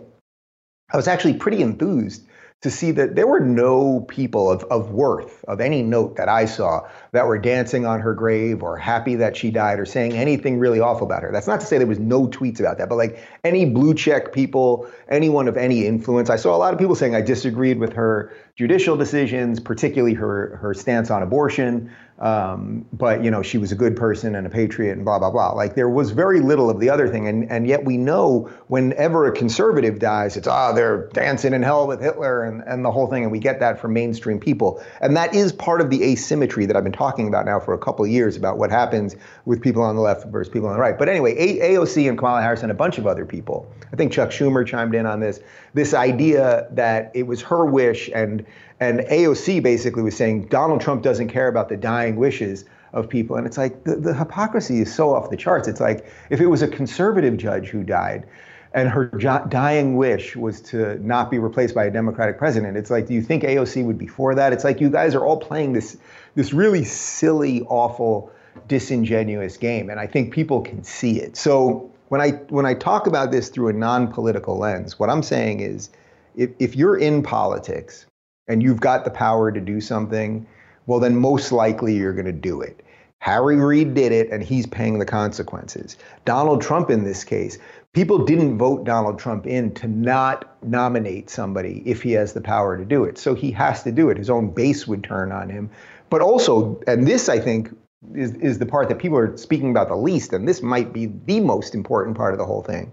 I 0.92 0.96
was 0.96 1.08
actually 1.08 1.34
pretty 1.34 1.62
enthused 1.62 2.26
to 2.62 2.70
see 2.70 2.90
that 2.90 3.14
there 3.14 3.26
were 3.26 3.40
no 3.40 4.00
people 4.08 4.50
of, 4.50 4.64
of 4.64 4.90
worth, 4.90 5.44
of 5.46 5.60
any 5.60 5.82
note 5.82 6.16
that 6.16 6.28
I 6.28 6.46
saw, 6.46 6.88
that 7.12 7.26
were 7.26 7.38
dancing 7.38 7.84
on 7.84 8.00
her 8.00 8.14
grave 8.14 8.62
or 8.62 8.78
happy 8.78 9.14
that 9.16 9.36
she 9.36 9.50
died 9.50 9.78
or 9.78 9.84
saying 9.84 10.14
anything 10.14 10.58
really 10.58 10.80
awful 10.80 11.06
about 11.06 11.22
her. 11.22 11.30
That's 11.30 11.46
not 11.46 11.60
to 11.60 11.66
say 11.66 11.76
there 11.76 11.86
was 11.86 11.98
no 11.98 12.26
tweets 12.28 12.58
about 12.58 12.78
that, 12.78 12.88
but 12.88 12.96
like 12.96 13.22
any 13.44 13.66
blue 13.66 13.94
check 13.94 14.32
people, 14.32 14.88
anyone 15.08 15.48
of 15.48 15.56
any 15.56 15.86
influence, 15.86 16.30
I 16.30 16.36
saw 16.36 16.56
a 16.56 16.58
lot 16.58 16.72
of 16.72 16.78
people 16.78 16.94
saying 16.94 17.14
I 17.14 17.20
disagreed 17.20 17.78
with 17.78 17.92
her 17.92 18.32
judicial 18.56 18.96
decisions, 18.96 19.60
particularly 19.60 20.14
her 20.14 20.56
her 20.56 20.75
stance 20.75 21.10
on 21.10 21.22
abortion. 21.22 21.90
Um, 22.18 22.86
but 22.94 23.22
you 23.22 23.30
know, 23.30 23.42
she 23.42 23.58
was 23.58 23.72
a 23.72 23.75
good 23.75 23.94
person 23.94 24.34
and 24.34 24.46
a 24.46 24.50
patriot 24.50 24.92
and 24.92 25.04
blah 25.04 25.18
blah 25.18 25.30
blah. 25.30 25.52
Like 25.52 25.75
there 25.75 25.90
was 25.90 26.12
very 26.12 26.40
little 26.40 26.70
of 26.70 26.80
the 26.80 26.88
other 26.88 27.08
thing, 27.08 27.28
and 27.28 27.50
and 27.50 27.66
yet 27.66 27.84
we 27.84 27.98
know 27.98 28.50
whenever 28.68 29.26
a 29.26 29.32
conservative 29.32 29.98
dies, 29.98 30.38
it's 30.38 30.48
ah 30.48 30.70
oh, 30.70 30.75
they're 30.75 31.08
dancing 31.08 31.52
in 31.52 31.62
hell 31.62 31.86
with 31.86 32.00
Hitler 32.00 32.42
and 32.44 32.62
and 32.62 32.82
the 32.82 32.90
whole 32.90 33.06
thing, 33.06 33.22
and 33.22 33.30
we 33.30 33.38
get 33.38 33.60
that 33.60 33.78
from 33.78 33.92
mainstream 33.92 34.40
people, 34.40 34.82
and 35.02 35.14
that 35.14 35.34
is 35.34 35.52
part 35.52 35.82
of 35.82 35.90
the 35.90 36.02
asymmetry 36.04 36.64
that 36.64 36.75
I've 36.75 36.84
been 36.84 36.92
talking 36.92 37.28
about 37.28 37.44
now 37.44 37.60
for 37.60 37.75
a 37.75 37.78
couple 37.78 38.06
of 38.06 38.10
years 38.10 38.34
about 38.34 38.56
what 38.56 38.70
happens 38.70 39.14
with 39.44 39.60
people 39.60 39.82
on 39.82 39.94
the 39.94 40.02
left 40.02 40.26
versus 40.28 40.50
people 40.50 40.70
on 40.70 40.75
the 40.75 40.80
right. 40.80 40.98
But 40.98 41.10
anyway, 41.10 41.34
a- 41.36 41.75
AOC 41.75 42.08
and 42.08 42.16
Kamala 42.16 42.40
Harris 42.40 42.62
and 42.62 42.72
a 42.72 42.75
bunch 42.75 42.96
of 42.96 43.06
other 43.06 43.26
people, 43.26 43.70
I 43.92 43.96
think 43.96 44.10
Chuck 44.10 44.30
Schumer 44.30 44.66
chimed 44.66 44.94
in 44.94 45.04
on 45.04 45.20
this, 45.20 45.40
this 45.75 45.92
idea 45.92 46.66
that 46.70 47.10
it 47.14 47.26
was 47.26 47.42
her 47.42 47.66
wish 47.66 48.08
and 48.14 48.45
and 48.80 49.00
AOC 49.00 49.62
basically 49.62 50.02
was 50.02 50.16
saying 50.16 50.48
Donald 50.48 50.80
Trump 50.80 51.02
doesn't 51.02 51.28
care 51.28 51.48
about 51.48 51.68
the 51.68 51.76
dying 51.76 52.16
wishes 52.16 52.64
of 52.92 53.08
people. 53.08 53.36
And 53.36 53.46
it's 53.46 53.58
like 53.58 53.84
the, 53.84 53.96
the 53.96 54.14
hypocrisy 54.14 54.80
is 54.80 54.92
so 54.92 55.14
off 55.14 55.30
the 55.30 55.36
charts. 55.36 55.68
It's 55.68 55.80
like 55.80 56.06
if 56.30 56.40
it 56.40 56.46
was 56.46 56.62
a 56.62 56.68
conservative 56.68 57.36
judge 57.36 57.68
who 57.68 57.82
died 57.82 58.26
and 58.72 58.88
her 58.88 59.06
dying 59.48 59.96
wish 59.96 60.36
was 60.36 60.60
to 60.60 60.98
not 61.06 61.30
be 61.30 61.38
replaced 61.38 61.74
by 61.74 61.84
a 61.84 61.90
Democratic 61.90 62.36
president, 62.36 62.76
it's 62.76 62.90
like, 62.90 63.06
do 63.06 63.14
you 63.14 63.22
think 63.22 63.42
AOC 63.42 63.84
would 63.84 63.96
be 63.98 64.06
for 64.06 64.34
that? 64.34 64.52
It's 64.52 64.64
like 64.64 64.80
you 64.80 64.90
guys 64.90 65.14
are 65.14 65.24
all 65.24 65.38
playing 65.38 65.72
this, 65.72 65.96
this 66.34 66.52
really 66.52 66.84
silly, 66.84 67.62
awful, 67.62 68.30
disingenuous 68.68 69.56
game. 69.56 69.88
And 69.88 69.98
I 69.98 70.06
think 70.06 70.32
people 70.32 70.60
can 70.60 70.84
see 70.84 71.20
it. 71.20 71.36
So 71.36 71.90
when 72.08 72.20
I, 72.20 72.32
when 72.48 72.66
I 72.66 72.74
talk 72.74 73.06
about 73.06 73.30
this 73.30 73.48
through 73.48 73.68
a 73.68 73.72
non 73.72 74.12
political 74.12 74.58
lens, 74.58 74.98
what 74.98 75.08
I'm 75.08 75.22
saying 75.22 75.60
is 75.60 75.90
if, 76.36 76.50
if 76.58 76.76
you're 76.76 76.98
in 76.98 77.22
politics, 77.22 78.06
and 78.48 78.62
you've 78.62 78.80
got 78.80 79.04
the 79.04 79.10
power 79.10 79.50
to 79.50 79.60
do 79.60 79.80
something, 79.80 80.46
well, 80.86 81.00
then 81.00 81.16
most 81.16 81.52
likely 81.52 81.96
you're 81.96 82.12
going 82.12 82.26
to 82.26 82.32
do 82.32 82.60
it. 82.60 82.82
Harry 83.20 83.56
Reid 83.56 83.94
did 83.94 84.12
it, 84.12 84.30
and 84.30 84.42
he's 84.42 84.66
paying 84.66 84.98
the 84.98 85.04
consequences. 85.04 85.96
Donald 86.24 86.62
Trump, 86.62 86.90
in 86.90 87.02
this 87.04 87.24
case, 87.24 87.58
people 87.92 88.24
didn't 88.24 88.58
vote 88.58 88.84
Donald 88.84 89.18
Trump 89.18 89.46
in 89.46 89.72
to 89.74 89.88
not 89.88 90.56
nominate 90.62 91.28
somebody 91.30 91.82
if 91.84 92.02
he 92.02 92.12
has 92.12 92.34
the 92.34 92.40
power 92.40 92.76
to 92.76 92.84
do 92.84 93.04
it. 93.04 93.18
So 93.18 93.34
he 93.34 93.50
has 93.52 93.82
to 93.82 93.90
do 93.90 94.10
it. 94.10 94.18
His 94.18 94.30
own 94.30 94.50
base 94.50 94.86
would 94.86 95.02
turn 95.02 95.32
on 95.32 95.48
him. 95.48 95.70
But 96.10 96.20
also, 96.20 96.80
and 96.86 97.06
this 97.06 97.28
I 97.28 97.40
think 97.40 97.74
is, 98.14 98.32
is 98.34 98.58
the 98.58 98.66
part 98.66 98.88
that 98.90 98.98
people 98.98 99.18
are 99.18 99.36
speaking 99.36 99.70
about 99.70 99.88
the 99.88 99.96
least, 99.96 100.32
and 100.32 100.46
this 100.46 100.62
might 100.62 100.92
be 100.92 101.06
the 101.06 101.40
most 101.40 101.74
important 101.74 102.16
part 102.16 102.32
of 102.32 102.38
the 102.38 102.44
whole 102.44 102.62
thing. 102.62 102.92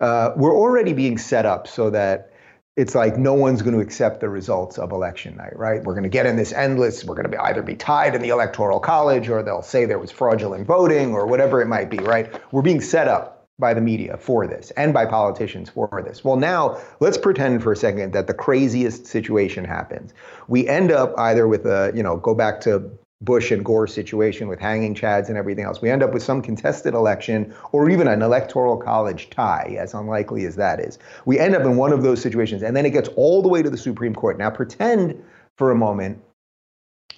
Uh, 0.00 0.32
we're 0.36 0.54
already 0.54 0.92
being 0.92 1.16
set 1.16 1.46
up 1.46 1.66
so 1.66 1.88
that 1.88 2.32
it's 2.76 2.94
like 2.94 3.16
no 3.16 3.32
one's 3.32 3.62
going 3.62 3.74
to 3.74 3.80
accept 3.80 4.20
the 4.20 4.28
results 4.28 4.78
of 4.78 4.92
election 4.92 5.34
night, 5.36 5.56
right? 5.56 5.82
We're 5.82 5.94
going 5.94 6.04
to 6.04 6.10
get 6.10 6.26
in 6.26 6.36
this 6.36 6.52
endless, 6.52 7.04
we're 7.04 7.14
going 7.14 7.24
to 7.24 7.30
be 7.30 7.38
either 7.38 7.62
be 7.62 7.74
tied 7.74 8.14
in 8.14 8.20
the 8.20 8.28
electoral 8.28 8.78
college 8.80 9.28
or 9.28 9.42
they'll 9.42 9.62
say 9.62 9.86
there 9.86 9.98
was 9.98 10.10
fraudulent 10.10 10.66
voting 10.66 11.14
or 11.14 11.26
whatever 11.26 11.62
it 11.62 11.66
might 11.66 11.88
be, 11.88 11.98
right? 11.98 12.30
We're 12.52 12.62
being 12.62 12.82
set 12.82 13.08
up 13.08 13.48
by 13.58 13.72
the 13.72 13.80
media 13.80 14.18
for 14.18 14.46
this 14.46 14.70
and 14.72 14.92
by 14.92 15.06
politicians 15.06 15.70
for 15.70 16.02
this. 16.04 16.22
Well, 16.22 16.36
now 16.36 16.78
let's 17.00 17.16
pretend 17.16 17.62
for 17.62 17.72
a 17.72 17.76
second 17.76 18.12
that 18.12 18.26
the 18.26 18.34
craziest 18.34 19.06
situation 19.06 19.64
happens. 19.64 20.12
We 20.46 20.68
end 20.68 20.92
up 20.92 21.14
either 21.18 21.48
with 21.48 21.64
a, 21.64 21.92
you 21.94 22.02
know, 22.02 22.18
go 22.18 22.34
back 22.34 22.60
to 22.62 22.90
Bush 23.22 23.50
and 23.50 23.64
Gore 23.64 23.86
situation 23.86 24.46
with 24.46 24.60
hanging 24.60 24.94
chads 24.94 25.28
and 25.28 25.38
everything 25.38 25.64
else. 25.64 25.80
We 25.80 25.90
end 25.90 26.02
up 26.02 26.12
with 26.12 26.22
some 26.22 26.42
contested 26.42 26.92
election 26.92 27.54
or 27.72 27.88
even 27.88 28.08
an 28.08 28.20
electoral 28.20 28.76
college 28.76 29.30
tie, 29.30 29.76
as 29.78 29.94
unlikely 29.94 30.44
as 30.44 30.56
that 30.56 30.80
is. 30.80 30.98
We 31.24 31.38
end 31.38 31.54
up 31.54 31.62
in 31.62 31.76
one 31.76 31.92
of 31.92 32.02
those 32.02 32.20
situations, 32.20 32.62
and 32.62 32.76
then 32.76 32.84
it 32.84 32.90
gets 32.90 33.08
all 33.16 33.40
the 33.40 33.48
way 33.48 33.62
to 33.62 33.70
the 33.70 33.78
Supreme 33.78 34.14
Court. 34.14 34.38
Now, 34.38 34.50
pretend 34.50 35.22
for 35.56 35.70
a 35.70 35.74
moment 35.74 36.22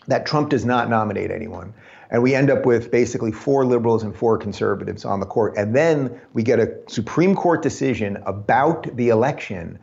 that 0.06 0.24
Trump 0.24 0.50
does 0.50 0.64
not 0.64 0.88
nominate 0.88 1.30
anyone. 1.30 1.74
And 2.10 2.22
we 2.22 2.34
end 2.34 2.50
up 2.50 2.64
with 2.64 2.90
basically 2.90 3.32
four 3.32 3.66
liberals 3.66 4.02
and 4.02 4.16
four 4.16 4.38
conservatives 4.38 5.04
on 5.04 5.20
the 5.20 5.26
court. 5.26 5.54
And 5.56 5.74
then 5.74 6.18
we 6.32 6.42
get 6.42 6.58
a 6.58 6.74
Supreme 6.88 7.34
Court 7.34 7.62
decision 7.62 8.16
about 8.24 8.96
the 8.96 9.08
election 9.08 9.78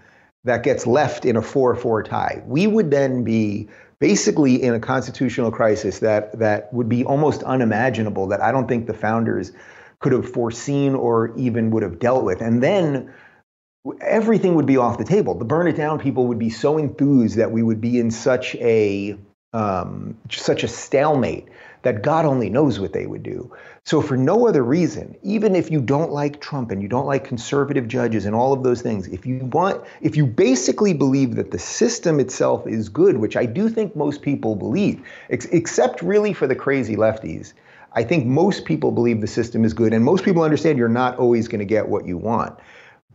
that 0.46 0.64
gets 0.64 0.88
left 0.88 1.26
in 1.26 1.36
a 1.36 1.42
4 1.42 1.76
4 1.76 2.04
tie. 2.04 2.42
We 2.46 2.68
would 2.68 2.92
then 2.92 3.24
be 3.24 3.68
basically 4.00 4.62
in 4.62 4.74
a 4.74 4.80
constitutional 4.80 5.52
crisis 5.52 6.00
that 6.00 6.40
that 6.40 6.74
would 6.74 6.90
be 6.90 7.04
almost 7.04 7.44
unimaginable 7.44 8.28
that 8.28 8.42
I 8.42 8.52
don't 8.52 8.68
think 8.68 8.88
the 8.88 8.94
founders 8.94 9.52
could 10.00 10.12
have 10.12 10.30
foreseen 10.30 10.96
or 10.96 11.36
even 11.38 11.72
would 11.72 11.84
have 11.84 12.00
dealt 12.00 12.24
with. 12.24 12.42
And 12.42 12.62
then 12.62 13.14
everything 14.02 14.56
would 14.56 14.66
be 14.66 14.78
off 14.78 14.98
the 14.98 15.06
table. 15.06 15.36
The 15.36 15.46
burn 15.46 15.68
it 15.68 15.76
down 15.76 16.00
people 16.00 16.28
would 16.28 16.40
be 16.40 16.50
so 16.50 16.78
enthused 16.78 17.38
that 17.38 17.52
we 17.52 17.64
would 17.64 17.82
be 17.82 18.00
in 18.00 18.12
such 18.12 18.56
a 18.56 19.18
um, 19.54 20.18
such 20.30 20.64
a 20.64 20.68
stalemate 20.68 21.48
that 21.86 22.02
God 22.02 22.26
only 22.26 22.50
knows 22.50 22.80
what 22.80 22.94
they 22.94 23.06
would 23.06 23.22
do. 23.22 23.54
So, 23.84 24.02
for 24.02 24.18
no 24.18 24.48
other 24.48 24.64
reason, 24.64 25.16
even 25.22 25.56
if 25.56 25.70
you 25.70 25.80
don't 25.80 26.12
like 26.12 26.42
Trump 26.42 26.72
and 26.72 26.82
you 26.82 26.88
don't 26.88 27.06
like 27.06 27.24
conservative 27.24 27.88
judges 27.88 28.26
and 28.26 28.36
all 28.36 28.54
of 28.54 28.64
those 28.64 28.82
things, 28.82 29.08
if 29.08 29.24
you 29.24 29.38
want, 29.46 29.84
if 30.02 30.18
you 30.18 30.26
basically 30.26 30.96
believe 30.96 31.36
that 31.36 31.52
the 31.52 31.60
system 31.60 32.20
itself 32.20 32.66
is 32.66 32.90
good, 32.90 33.18
which 33.18 33.38
I 33.38 33.46
do 33.46 33.70
think 33.70 33.96
most 33.96 34.24
people 34.24 34.56
believe, 34.56 35.00
ex- 35.30 35.46
except 35.46 36.02
really 36.02 36.34
for 36.34 36.48
the 36.48 36.56
crazy 36.56 36.96
lefties, 36.96 37.54
I 37.94 38.04
think 38.04 38.26
most 38.26 38.66
people 38.66 38.92
believe 38.92 39.22
the 39.22 39.28
system 39.28 39.64
is 39.64 39.76
good, 39.76 39.94
and 39.94 40.04
most 40.04 40.26
people 40.26 40.42
understand 40.42 40.80
you're 40.80 40.90
not 40.90 41.20
always 41.20 41.48
going 41.48 41.60
to 41.60 41.66
get 41.66 41.88
what 41.88 42.08
you 42.08 42.18
want. 42.18 42.58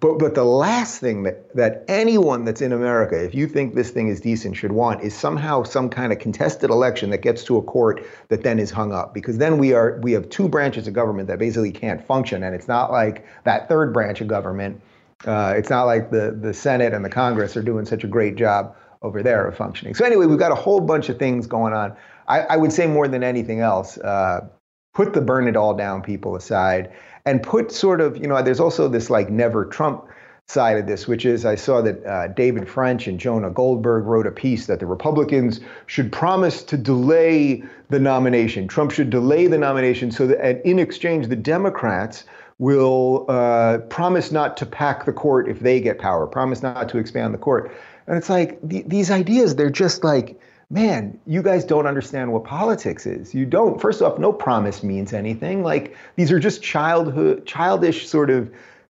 But 0.01 0.19
but 0.19 0.35
the 0.35 0.45
last 0.45 0.99
thing 0.99 1.25
that 1.25 1.55
that 1.55 1.85
anyone 1.87 2.47
that's 2.47 2.63
in 2.63 2.73
America, 2.73 3.23
if 3.23 3.35
you 3.35 3.47
think 3.47 3.75
this 3.75 3.91
thing 3.91 4.09
is 4.09 4.21
decent, 4.21 4.57
should 4.57 4.73
want 4.73 5.03
is 5.03 5.15
somehow 5.15 5.63
some 5.63 5.91
kind 5.91 6.11
of 6.11 6.19
contested 6.19 6.71
election 6.71 7.11
that 7.11 7.21
gets 7.21 7.45
to 7.45 7.59
a 7.59 7.63
court 7.63 8.03
that 8.29 8.43
then 8.43 8.59
is 8.59 8.71
hung 8.71 8.93
up. 8.93 9.13
Because 9.13 9.37
then 9.37 9.59
we 9.59 9.75
are 9.75 10.01
we 10.03 10.13
have 10.13 10.29
two 10.31 10.49
branches 10.49 10.89
of 10.89 10.95
government 10.95 11.29
that 11.29 11.39
basically 11.39 11.71
can't 11.71 12.05
function, 12.05 12.43
and 12.43 12.55
it's 12.55 12.67
not 12.67 12.91
like 12.91 13.27
that 13.45 13.69
third 13.69 13.93
branch 13.93 14.23
of 14.23 14.27
government. 14.29 14.81
Uh, 15.27 15.53
it's 15.55 15.69
not 15.69 15.85
like 15.85 16.11
the 16.11 16.37
the 16.41 16.55
Senate 16.55 16.95
and 16.95 17.05
the 17.05 17.11
Congress 17.11 17.55
are 17.55 17.63
doing 17.63 17.85
such 17.85 18.03
a 18.03 18.09
great 18.09 18.37
job 18.37 18.75
over 19.03 19.23
there 19.23 19.47
of 19.47 19.55
functioning. 19.55 19.95
So 19.95 20.07
anyway, 20.07 20.25
we've 20.25 20.39
got 20.39 20.53
a 20.53 20.57
whole 20.57 20.81
bunch 20.81 21.11
of 21.11 21.19
things 21.19 21.47
going 21.47 21.75
on. 21.75 21.95
I, 22.27 22.41
I 22.41 22.57
would 22.57 22.73
say 22.73 22.87
more 22.87 23.09
than 23.09 23.23
anything 23.23 23.61
else, 23.61 23.99
uh, 23.99 24.47
put 24.95 25.13
the 25.13 25.21
burn 25.21 25.49
it 25.49 25.57
all 25.57 25.75
down 25.75 26.03
people 26.03 26.37
aside 26.37 26.93
and 27.25 27.43
put 27.43 27.73
sort 27.73 28.01
of, 28.01 28.17
you 28.17 28.27
know, 28.27 28.43
there's 28.43 28.61
also 28.61 28.89
this 28.89 29.11
like 29.11 29.31
never 29.31 29.65
Trump 29.67 30.07
side 30.47 30.77
of 30.79 30.87
this, 30.87 31.07
which 31.07 31.25
is 31.25 31.47
I 31.47 31.55
saw 31.55 31.81
that 31.83 32.05
uh, 32.05 32.27
David 32.29 32.69
French 32.69 33.07
and 33.07 33.21
Jonah 33.21 33.51
Goldberg 33.51 34.05
wrote 34.05 34.27
a 34.27 34.33
piece 34.33 34.67
that 34.67 34.81
the 34.81 34.87
Republicans 34.87 35.61
should 35.87 36.11
promise 36.11 36.63
to 36.65 36.77
delay 36.77 37.63
the 37.89 38.01
nomination. 38.01 38.67
Trump 38.67 38.91
should 38.91 39.11
delay 39.11 39.47
the 39.47 39.59
nomination 39.59 40.11
so 40.11 40.27
that, 40.27 40.45
and 40.45 40.61
in 40.63 40.79
exchange, 40.79 41.29
the 41.29 41.37
Democrats 41.37 42.25
will 42.59 43.27
uh, 43.29 43.79
promise 43.89 44.33
not 44.33 44.57
to 44.57 44.67
pack 44.67 45.07
the 45.07 45.13
court 45.13 45.49
if 45.49 45.61
they 45.61 45.81
get 45.81 45.99
power, 45.99 46.27
promise 46.27 46.63
not 46.63 46.89
to 46.89 46.99
expand 46.99 47.33
the 47.33 47.39
court. 47.39 47.73
And 48.07 48.19
it's 48.19 48.29
like 48.29 48.61
th- 48.69 48.85
these 48.87 49.11
ideas, 49.11 49.55
they're 49.55 49.71
just 49.71 50.05
like, 50.05 50.39
man, 50.71 51.19
you 51.27 51.43
guys 51.43 51.65
don't 51.65 51.87
understand 51.87 52.33
what 52.33 52.45
politics 52.45 53.05
is. 53.05 53.35
You 53.35 53.45
don't. 53.45 53.81
First 53.81 54.01
off, 54.01 54.19
no 54.19 54.33
promise 54.33 54.83
means 54.83 55.13
anything. 55.13 55.63
Like 55.65 55.97
these 56.17 56.31
are 56.31 56.39
just 56.39 56.63
childhood, 56.63 57.45
childish 57.45 58.09
sort 58.09 58.31
of 58.31 58.51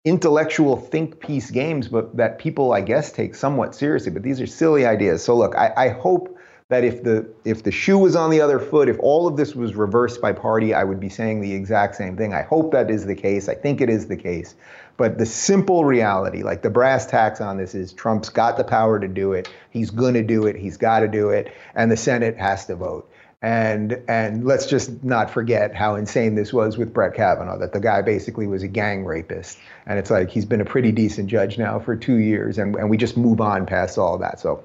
intellectual 0.05 0.77
think 0.77 1.19
piece 1.19 1.51
games, 1.51 1.89
but 1.89 2.17
that 2.17 2.39
people, 2.39 2.73
I 2.73 2.81
guess, 2.81 3.11
take 3.11 3.35
somewhat 3.35 3.75
seriously. 3.75 4.13
But 4.13 4.23
these 4.23 4.41
are 4.41 4.47
silly 4.47 4.87
ideas. 4.87 5.25
So 5.25 5.37
look, 5.37 5.57
I, 5.57 5.73
I 5.77 5.89
hope 5.89 6.39
that 6.69 6.85
if 6.85 7.03
the 7.03 7.29
if 7.45 7.65
the 7.65 7.73
shoe 7.73 7.99
was 7.99 8.15
on 8.17 8.31
the 8.31 8.41
other 8.41 8.59
foot, 8.59 8.89
if 8.89 8.99
all 9.01 9.27
of 9.27 9.37
this 9.37 9.55
was 9.55 9.75
reversed 9.75 10.21
by 10.21 10.33
party, 10.33 10.73
I 10.73 10.85
would 10.85 11.01
be 11.01 11.09
saying 11.09 11.41
the 11.41 11.53
exact 11.53 11.97
same 11.97 12.17
thing. 12.17 12.33
I 12.33 12.43
hope 12.43 12.73
that 12.73 12.91
is 12.91 13.05
the 13.05 13.15
case. 13.15 13.49
I 13.49 13.55
think 13.55 13.81
it 13.81 13.91
is 13.91 14.07
the 14.07 14.17
case. 14.17 14.55
But 14.97 15.19
the 15.19 15.27
simple 15.27 15.85
reality, 15.85 16.43
like 16.43 16.63
the 16.63 16.71
brass 16.71 17.07
tacks 17.07 17.41
on 17.41 17.57
this, 17.57 17.75
is 17.75 17.93
Trump's 17.93 18.29
got 18.29 18.57
the 18.57 18.65
power 18.65 19.01
to 19.01 19.09
do 19.09 19.33
it. 19.33 19.49
He's 19.71 19.91
going 19.91 20.15
to 20.15 20.23
do 20.23 20.47
it. 20.47 20.57
He's 20.57 20.77
got 20.77 21.01
to 21.01 21.09
do 21.09 21.31
it. 21.31 21.53
And 21.75 21.91
the 21.91 21.97
Senate 21.97 22.37
has 22.37 22.67
to 22.67 22.77
vote. 22.77 23.11
And 23.43 24.01
and 24.09 24.47
let's 24.47 24.65
just 24.65 25.05
not 25.05 25.31
forget 25.31 25.75
how 25.75 25.97
insane 25.97 26.35
this 26.35 26.51
was 26.51 26.79
with 26.79 26.95
Brett 26.95 27.13
Kavanaugh, 27.15 27.59
that 27.59 27.75
the 27.75 27.81
guy 27.81 28.01
basically 28.01 28.47
was 28.47 28.63
a 28.63 28.69
gang 28.69 29.05
rapist. 29.05 29.59
And 29.85 29.99
it's 29.99 30.11
like 30.11 30.31
he's 30.31 30.47
been 30.47 30.63
a 30.63 30.65
pretty 30.65 30.93
decent 30.93 31.29
judge 31.29 31.59
now 31.59 31.79
for 31.79 31.95
two 31.95 32.17
years, 32.17 32.57
and, 32.57 32.75
and 32.77 32.89
we 32.89 32.97
just 32.97 33.19
move 33.19 33.43
on 33.43 33.67
past 33.67 33.99
all 33.99 34.17
that. 34.17 34.41
So 34.41 34.65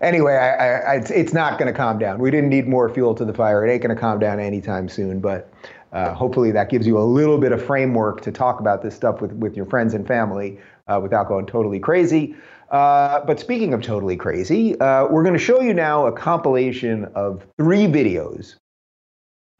anyway, 0.00 0.34
I, 0.34 0.78
I, 0.78 0.94
it's, 0.98 1.10
it's 1.10 1.32
not 1.32 1.58
going 1.58 1.72
to 1.72 1.76
calm 1.76 1.98
down. 1.98 2.20
We 2.20 2.30
didn't 2.30 2.50
need 2.50 2.68
more 2.68 2.88
fuel 2.88 3.14
to 3.16 3.24
the 3.24 3.34
fire. 3.34 3.66
It 3.66 3.72
ain't 3.72 3.82
going 3.82 3.94
to 3.94 4.00
calm 4.00 4.20
down 4.20 4.38
anytime 4.38 4.88
soon. 4.88 5.18
But 5.18 5.52
uh, 5.92 6.14
hopefully 6.14 6.50
that 6.50 6.70
gives 6.70 6.86
you 6.86 6.98
a 6.98 7.04
little 7.04 7.38
bit 7.38 7.52
of 7.52 7.64
framework 7.64 8.20
to 8.22 8.32
talk 8.32 8.60
about 8.60 8.82
this 8.82 8.94
stuff 8.94 9.20
with, 9.20 9.32
with 9.32 9.56
your 9.56 9.66
friends 9.66 9.94
and 9.94 10.06
family 10.06 10.58
uh, 10.88 10.98
without 11.02 11.28
going 11.28 11.46
totally 11.46 11.78
crazy. 11.78 12.34
Uh, 12.70 13.22
but 13.26 13.38
speaking 13.38 13.74
of 13.74 13.82
totally 13.82 14.16
crazy, 14.16 14.78
uh, 14.80 15.06
we're 15.06 15.22
going 15.22 15.34
to 15.34 15.38
show 15.38 15.60
you 15.60 15.74
now 15.74 16.06
a 16.06 16.12
compilation 16.12 17.04
of 17.14 17.46
three 17.58 17.86
videos 17.86 18.54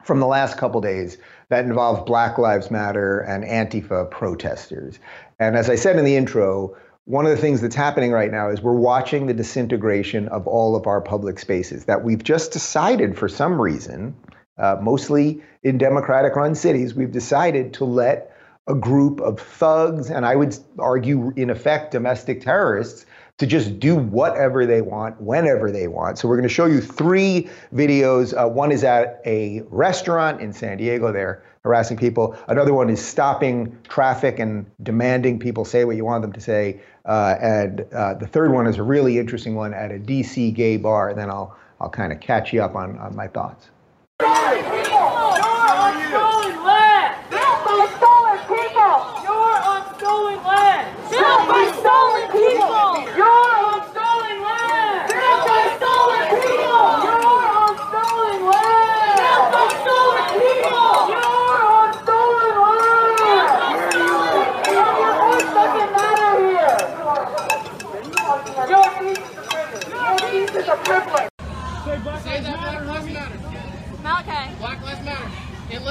from 0.03 0.19
the 0.19 0.25
last 0.25 0.57
couple 0.57 0.81
days 0.81 1.17
that 1.49 1.63
involve 1.63 2.05
Black 2.05 2.37
Lives 2.37 2.71
Matter 2.71 3.19
and 3.19 3.43
Antifa 3.43 4.09
protesters. 4.09 4.99
And 5.39 5.55
as 5.55 5.69
I 5.69 5.75
said 5.75 5.97
in 5.97 6.05
the 6.05 6.15
intro, 6.15 6.75
one 7.05 7.25
of 7.25 7.31
the 7.31 7.37
things 7.37 7.61
that's 7.61 7.75
happening 7.75 8.11
right 8.11 8.31
now 8.31 8.49
is 8.49 8.61
we're 8.61 8.73
watching 8.73 9.27
the 9.27 9.33
disintegration 9.33 10.27
of 10.29 10.47
all 10.47 10.75
of 10.75 10.87
our 10.87 10.99
public 10.99 11.37
spaces 11.37 11.85
that 11.85 12.03
we've 12.03 12.23
just 12.23 12.51
decided 12.51 13.17
for 13.17 13.29
some 13.29 13.61
reason 13.61 14.15
uh, 14.57 14.77
mostly 14.81 15.41
in 15.63 15.77
Democratic 15.77 16.35
run 16.35 16.55
cities, 16.55 16.93
we've 16.93 17.11
decided 17.11 17.73
to 17.73 17.85
let 17.85 18.35
a 18.67 18.75
group 18.75 19.19
of 19.19 19.39
thugs, 19.39 20.09
and 20.09 20.25
I 20.25 20.35
would 20.35 20.57
argue, 20.79 21.33
in 21.35 21.49
effect, 21.49 21.91
domestic 21.91 22.41
terrorists, 22.41 23.05
to 23.39 23.47
just 23.47 23.79
do 23.79 23.95
whatever 23.95 24.65
they 24.65 24.81
want, 24.81 25.19
whenever 25.19 25.71
they 25.71 25.87
want. 25.87 26.19
So 26.19 26.27
we're 26.27 26.37
going 26.37 26.47
to 26.47 26.53
show 26.53 26.65
you 26.65 26.79
three 26.79 27.49
videos. 27.73 28.33
Uh, 28.33 28.47
one 28.47 28.71
is 28.71 28.83
at 28.83 29.21
a 29.25 29.63
restaurant 29.69 30.39
in 30.39 30.53
San 30.53 30.77
Diego. 30.77 31.11
They're 31.11 31.43
harassing 31.63 31.97
people. 31.97 32.37
Another 32.47 32.73
one 32.73 32.89
is 32.89 33.03
stopping 33.03 33.75
traffic 33.89 34.37
and 34.37 34.69
demanding 34.83 35.39
people 35.39 35.65
say 35.65 35.83
what 35.83 35.95
you 35.95 36.05
want 36.05 36.21
them 36.21 36.33
to 36.33 36.41
say. 36.41 36.79
Uh, 37.05 37.35
and 37.41 37.85
uh, 37.93 38.13
the 38.13 38.27
third 38.27 38.51
one 38.51 38.67
is 38.67 38.77
a 38.77 38.83
really 38.83 39.17
interesting 39.17 39.55
one 39.55 39.73
at 39.73 39.91
a 39.91 39.97
DC 39.97 40.53
gay 40.53 40.77
bar. 40.77 41.09
And 41.09 41.17
then 41.17 41.29
I'll 41.29 41.57
I'll 41.81 41.89
kind 41.89 42.13
of 42.13 42.21
catch 42.21 42.53
you 42.53 42.63
up 42.63 42.75
on, 42.75 42.97
on 42.97 43.13
my 43.15 43.27
thoughts. 43.27 43.69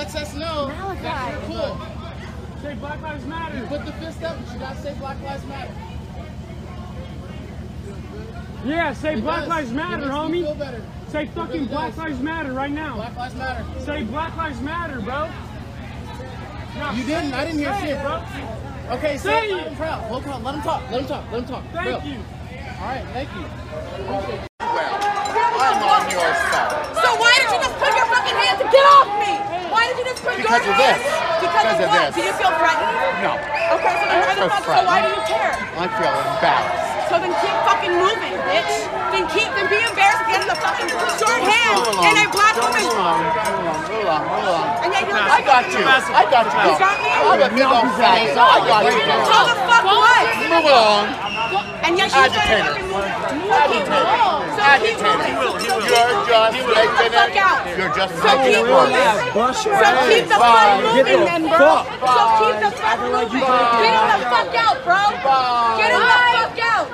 lets 0.03 0.17
us 0.17 0.35
know 0.35 0.67
Malachi. 0.67 1.03
that 1.03 1.33
you're 1.33 1.59
cool. 1.59 2.61
Say 2.61 2.75
Black 2.75 3.01
Lives 3.03 3.25
Matter. 3.25 3.59
You 3.59 3.65
put 3.67 3.87
the 3.87 3.93
fist 3.93 4.23
up, 4.25 4.37
but 4.45 4.53
you 4.53 4.59
gotta 4.59 4.81
say 4.81 4.95
Black 4.95 5.23
Lives 5.23 5.45
Matter. 5.47 5.75
Yeah, 8.65 8.93
say 8.95 9.15
it 9.15 9.21
Black 9.21 9.41
does. 9.41 9.49
Lives 9.49 9.73
Matter, 9.73 10.07
homie. 10.07 11.11
Say 11.11 11.27
fucking 11.27 11.53
really 11.53 11.67
Black 11.67 11.97
Lives 11.97 12.19
Matter 12.21 12.53
right 12.53 12.71
now. 12.73 12.97
Black 12.97 13.17
Lives 13.17 13.35
Matter. 13.37 13.81
Say 13.85 14.03
Black 14.03 14.37
Lives 14.37 14.61
Matter, 14.61 15.01
bro. 15.01 15.31
You 16.97 17.05
didn't. 17.05 17.29
It, 17.29 17.35
I 17.35 17.45
didn't 17.45 17.61
hear 17.61 17.79
shit, 17.81 18.03
bro. 18.03 18.25
Okay, 18.97 19.19
say 19.19 19.51
so 19.51 19.57
it. 19.57 19.67
I'm 19.69 19.77
proud. 19.77 20.03
Hold 20.05 20.27
on. 20.27 20.43
Let 20.43 20.55
him 20.57 20.63
talk. 20.63 20.91
Let 20.91 21.01
him 21.03 21.07
talk. 21.07 21.31
Let 21.31 21.41
him 21.43 21.49
talk. 21.49 21.65
Thank 21.73 22.03
bro. 22.03 22.11
you. 22.11 22.19
All 22.19 22.89
right. 22.89 23.07
Thank 23.13 23.29
you. 23.35 23.45
Appreciate. 24.03 24.49
Well, 24.61 25.61
I'm 25.61 26.05
on 26.05 26.11
your 26.11 26.35
Because 30.53 30.69
of 30.69 30.77
this. 30.77 31.01
Because, 31.01 31.49
Because 31.49 31.81
of 31.81 31.89
of 31.89 31.97
what? 31.97 32.13
this. 32.13 32.13
Do 32.13 32.21
you 32.29 32.35
feel 32.37 32.53
threatened? 32.61 32.93
No, 33.25 33.33
Okay, 33.73 33.95
so 33.97 34.05
then 34.05 34.21
why 34.21 34.37
the 34.37 34.45
so 34.45 34.49
fuck? 34.53 34.63
So 34.69 34.85
why 34.85 34.99
do 35.01 35.09
you 35.17 35.23
care? 35.25 35.53
I 35.81 35.87
feel 35.97 36.13
embarrassed. 36.13 37.09
So 37.09 37.15
then 37.25 37.33
keep 37.41 37.57
fucking 37.65 37.95
moving, 37.97 38.37
bitch. 38.45 38.73
Then 39.17 39.25
keep 39.33 39.49
then 39.57 39.67
be 39.73 39.81
embarrassed 39.81 40.29
against 40.29 40.49
the 40.53 40.59
fucking 40.61 40.93
short 40.93 41.41
hand 41.41 41.73
Move 41.81 41.89
along. 41.89 42.05
and 42.05 42.17
a 42.21 42.27
black 42.29 42.53
Don't 42.53 42.69
woman. 42.69 42.85
Move 42.85 43.01
along, 43.01 43.21
move 43.25 43.65
along, 43.65 43.81
move 43.89 44.05
along, 44.05 44.23
move 44.29 44.45
along. 44.53 44.69
And 44.85 44.91
yet 44.93 45.03
you're 45.09 45.17
I 45.17 45.41
got 45.41 45.65
you. 45.73 45.81
I 45.89 46.25
got 46.29 46.45
you. 46.53 46.61
You 46.69 46.77
got 46.77 46.97
me? 47.01 47.11
I'm 47.17 47.41
a 47.41 47.49
big 47.49 47.73
old 47.73 47.91
fat, 47.97 48.21
so 48.37 48.41
I 48.45 48.59
got 48.69 48.81
you. 48.85 48.93
So 48.93 49.37
the 49.49 49.57
fuck 49.57 49.85
what? 49.89 50.25
Move 50.53 50.69
along. 50.69 51.05
And 51.81 51.93
yet 51.97 52.13
you 52.13 52.29
said 52.29 52.29
Agitator. 52.29 52.77
fucking 52.77 52.93
move. 52.93 53.09
So 53.49 53.57
keep 53.73 53.87
Agitator. 54.63 55.59
keep 55.59 55.83
Agitator. 56.31 57.03
You're 57.03 57.11
just 57.11 57.35
making 57.35 57.63
it. 57.63 57.75
You're 57.79 57.95
just 57.95 58.15
So 58.15 58.23
making 58.23 58.55
it 58.55 58.67
moving. 58.71 58.95
So 59.35 59.91
keep 60.09 60.27
the 60.31 60.39
fuck 60.39 60.83
moving 60.83 61.25
then, 61.27 61.43
bro. 61.51 61.83
So 61.83 62.23
keep 62.39 62.57
the 62.63 62.71
fuck 62.79 63.01
moving. 63.03 63.43
Get 63.43 63.91
him 63.91 64.07
the 64.07 64.23
fuck 64.31 64.55
out, 64.55 64.79
bro. 64.87 65.03
Get 65.79 65.91
him 65.91 66.01
the 66.01 66.19
fuck 66.33 66.59
out. 66.63 66.87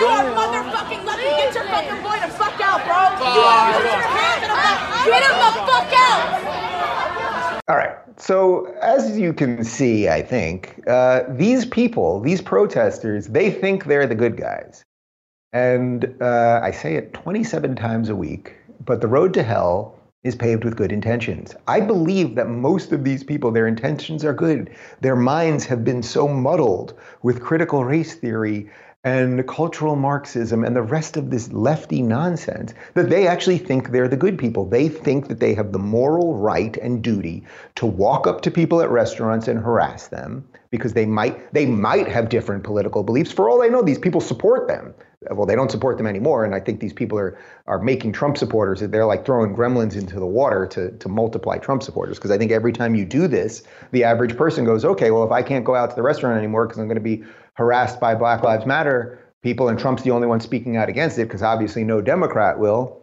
You 0.00 0.06
are 0.08 0.28
motherfucking 0.32 1.04
lucky. 1.04 1.28
Get 1.28 1.54
your 1.54 1.64
fucking 1.64 2.00
boy 2.02 2.18
the 2.24 2.32
fuck 2.32 2.56
out, 2.60 2.80
bro. 2.88 3.00
You 3.20 3.40
your 3.84 4.08
hands 4.16 4.42
in 4.42 4.50
the 4.50 4.56
fuck. 4.56 4.80
Get 5.04 5.22
him 5.22 5.36
the 5.36 5.52
fuck 5.68 5.92
out. 5.92 7.62
All 7.68 7.76
right. 7.76 7.96
So, 8.16 8.66
as 8.82 9.18
you 9.18 9.32
can 9.32 9.64
see, 9.64 10.08
I 10.08 10.20
think, 10.20 10.82
uh, 10.86 11.22
these 11.30 11.64
people, 11.64 12.20
these 12.20 12.42
protesters, 12.42 13.28
they 13.28 13.50
think 13.50 13.84
they're 13.84 14.06
the 14.06 14.14
good 14.14 14.36
guys. 14.36 14.84
And 15.52 16.14
uh, 16.20 16.60
I 16.62 16.70
say 16.70 16.94
it 16.94 17.12
27 17.12 17.74
times 17.74 18.08
a 18.08 18.14
week, 18.14 18.56
but 18.84 19.00
the 19.00 19.08
road 19.08 19.34
to 19.34 19.42
hell 19.42 19.98
is 20.22 20.36
paved 20.36 20.64
with 20.64 20.76
good 20.76 20.92
intentions. 20.92 21.56
I 21.66 21.80
believe 21.80 22.34
that 22.34 22.48
most 22.48 22.92
of 22.92 23.04
these 23.04 23.24
people, 23.24 23.50
their 23.50 23.66
intentions 23.66 24.24
are 24.24 24.34
good. 24.34 24.70
Their 25.00 25.16
minds 25.16 25.64
have 25.64 25.82
been 25.82 26.02
so 26.02 26.28
muddled 26.28 26.94
with 27.22 27.42
critical 27.42 27.84
race 27.84 28.14
theory 28.14 28.70
and 29.02 29.48
cultural 29.48 29.96
Marxism 29.96 30.62
and 30.62 30.76
the 30.76 30.82
rest 30.82 31.16
of 31.16 31.30
this 31.30 31.50
lefty 31.52 32.02
nonsense 32.02 32.74
that 32.92 33.08
they 33.08 33.26
actually 33.26 33.56
think 33.56 33.90
they're 33.90 34.08
the 34.08 34.16
good 34.16 34.38
people. 34.38 34.66
They 34.66 34.88
think 34.90 35.28
that 35.28 35.40
they 35.40 35.54
have 35.54 35.72
the 35.72 35.78
moral 35.78 36.36
right 36.36 36.76
and 36.76 37.02
duty 37.02 37.42
to 37.76 37.86
walk 37.86 38.26
up 38.26 38.42
to 38.42 38.50
people 38.50 38.82
at 38.82 38.90
restaurants 38.90 39.48
and 39.48 39.58
harass 39.58 40.08
them 40.08 40.46
because 40.70 40.92
they 40.92 41.06
might 41.06 41.52
they 41.54 41.64
might 41.64 42.08
have 42.08 42.28
different 42.28 42.62
political 42.62 43.02
beliefs. 43.02 43.32
For 43.32 43.48
all 43.48 43.58
they 43.58 43.70
know, 43.70 43.80
these 43.80 43.98
people 43.98 44.20
support 44.20 44.68
them. 44.68 44.94
Well, 45.30 45.44
they 45.44 45.54
don't 45.54 45.70
support 45.70 45.98
them 45.98 46.06
anymore, 46.06 46.46
and 46.46 46.54
I 46.54 46.60
think 46.60 46.80
these 46.80 46.94
people 46.94 47.18
are 47.18 47.38
are 47.66 47.78
making 47.78 48.12
Trump 48.12 48.38
supporters. 48.38 48.80
They're 48.80 49.04
like 49.04 49.26
throwing 49.26 49.54
gremlins 49.54 49.94
into 49.94 50.18
the 50.18 50.26
water 50.26 50.66
to 50.68 50.92
to 50.92 51.08
multiply 51.10 51.58
Trump 51.58 51.82
supporters. 51.82 52.16
Because 52.16 52.30
I 52.30 52.38
think 52.38 52.52
every 52.52 52.72
time 52.72 52.94
you 52.94 53.04
do 53.04 53.28
this, 53.28 53.62
the 53.92 54.02
average 54.04 54.36
person 54.36 54.64
goes, 54.64 54.84
okay, 54.84 55.10
well, 55.10 55.24
if 55.24 55.30
I 55.30 55.42
can't 55.42 55.64
go 55.64 55.74
out 55.74 55.90
to 55.90 55.96
the 55.96 56.02
restaurant 56.02 56.38
anymore 56.38 56.66
because 56.66 56.78
I'm 56.80 56.86
going 56.86 56.94
to 56.94 57.02
be 57.02 57.22
harassed 57.54 58.00
by 58.00 58.14
Black 58.14 58.42
Lives 58.42 58.64
Matter 58.64 59.18
people, 59.42 59.68
and 59.68 59.78
Trump's 59.78 60.02
the 60.02 60.10
only 60.10 60.26
one 60.26 60.40
speaking 60.40 60.76
out 60.76 60.88
against 60.88 61.18
it, 61.18 61.24
because 61.24 61.42
obviously 61.42 61.84
no 61.84 62.00
Democrat 62.00 62.58
will. 62.58 63.02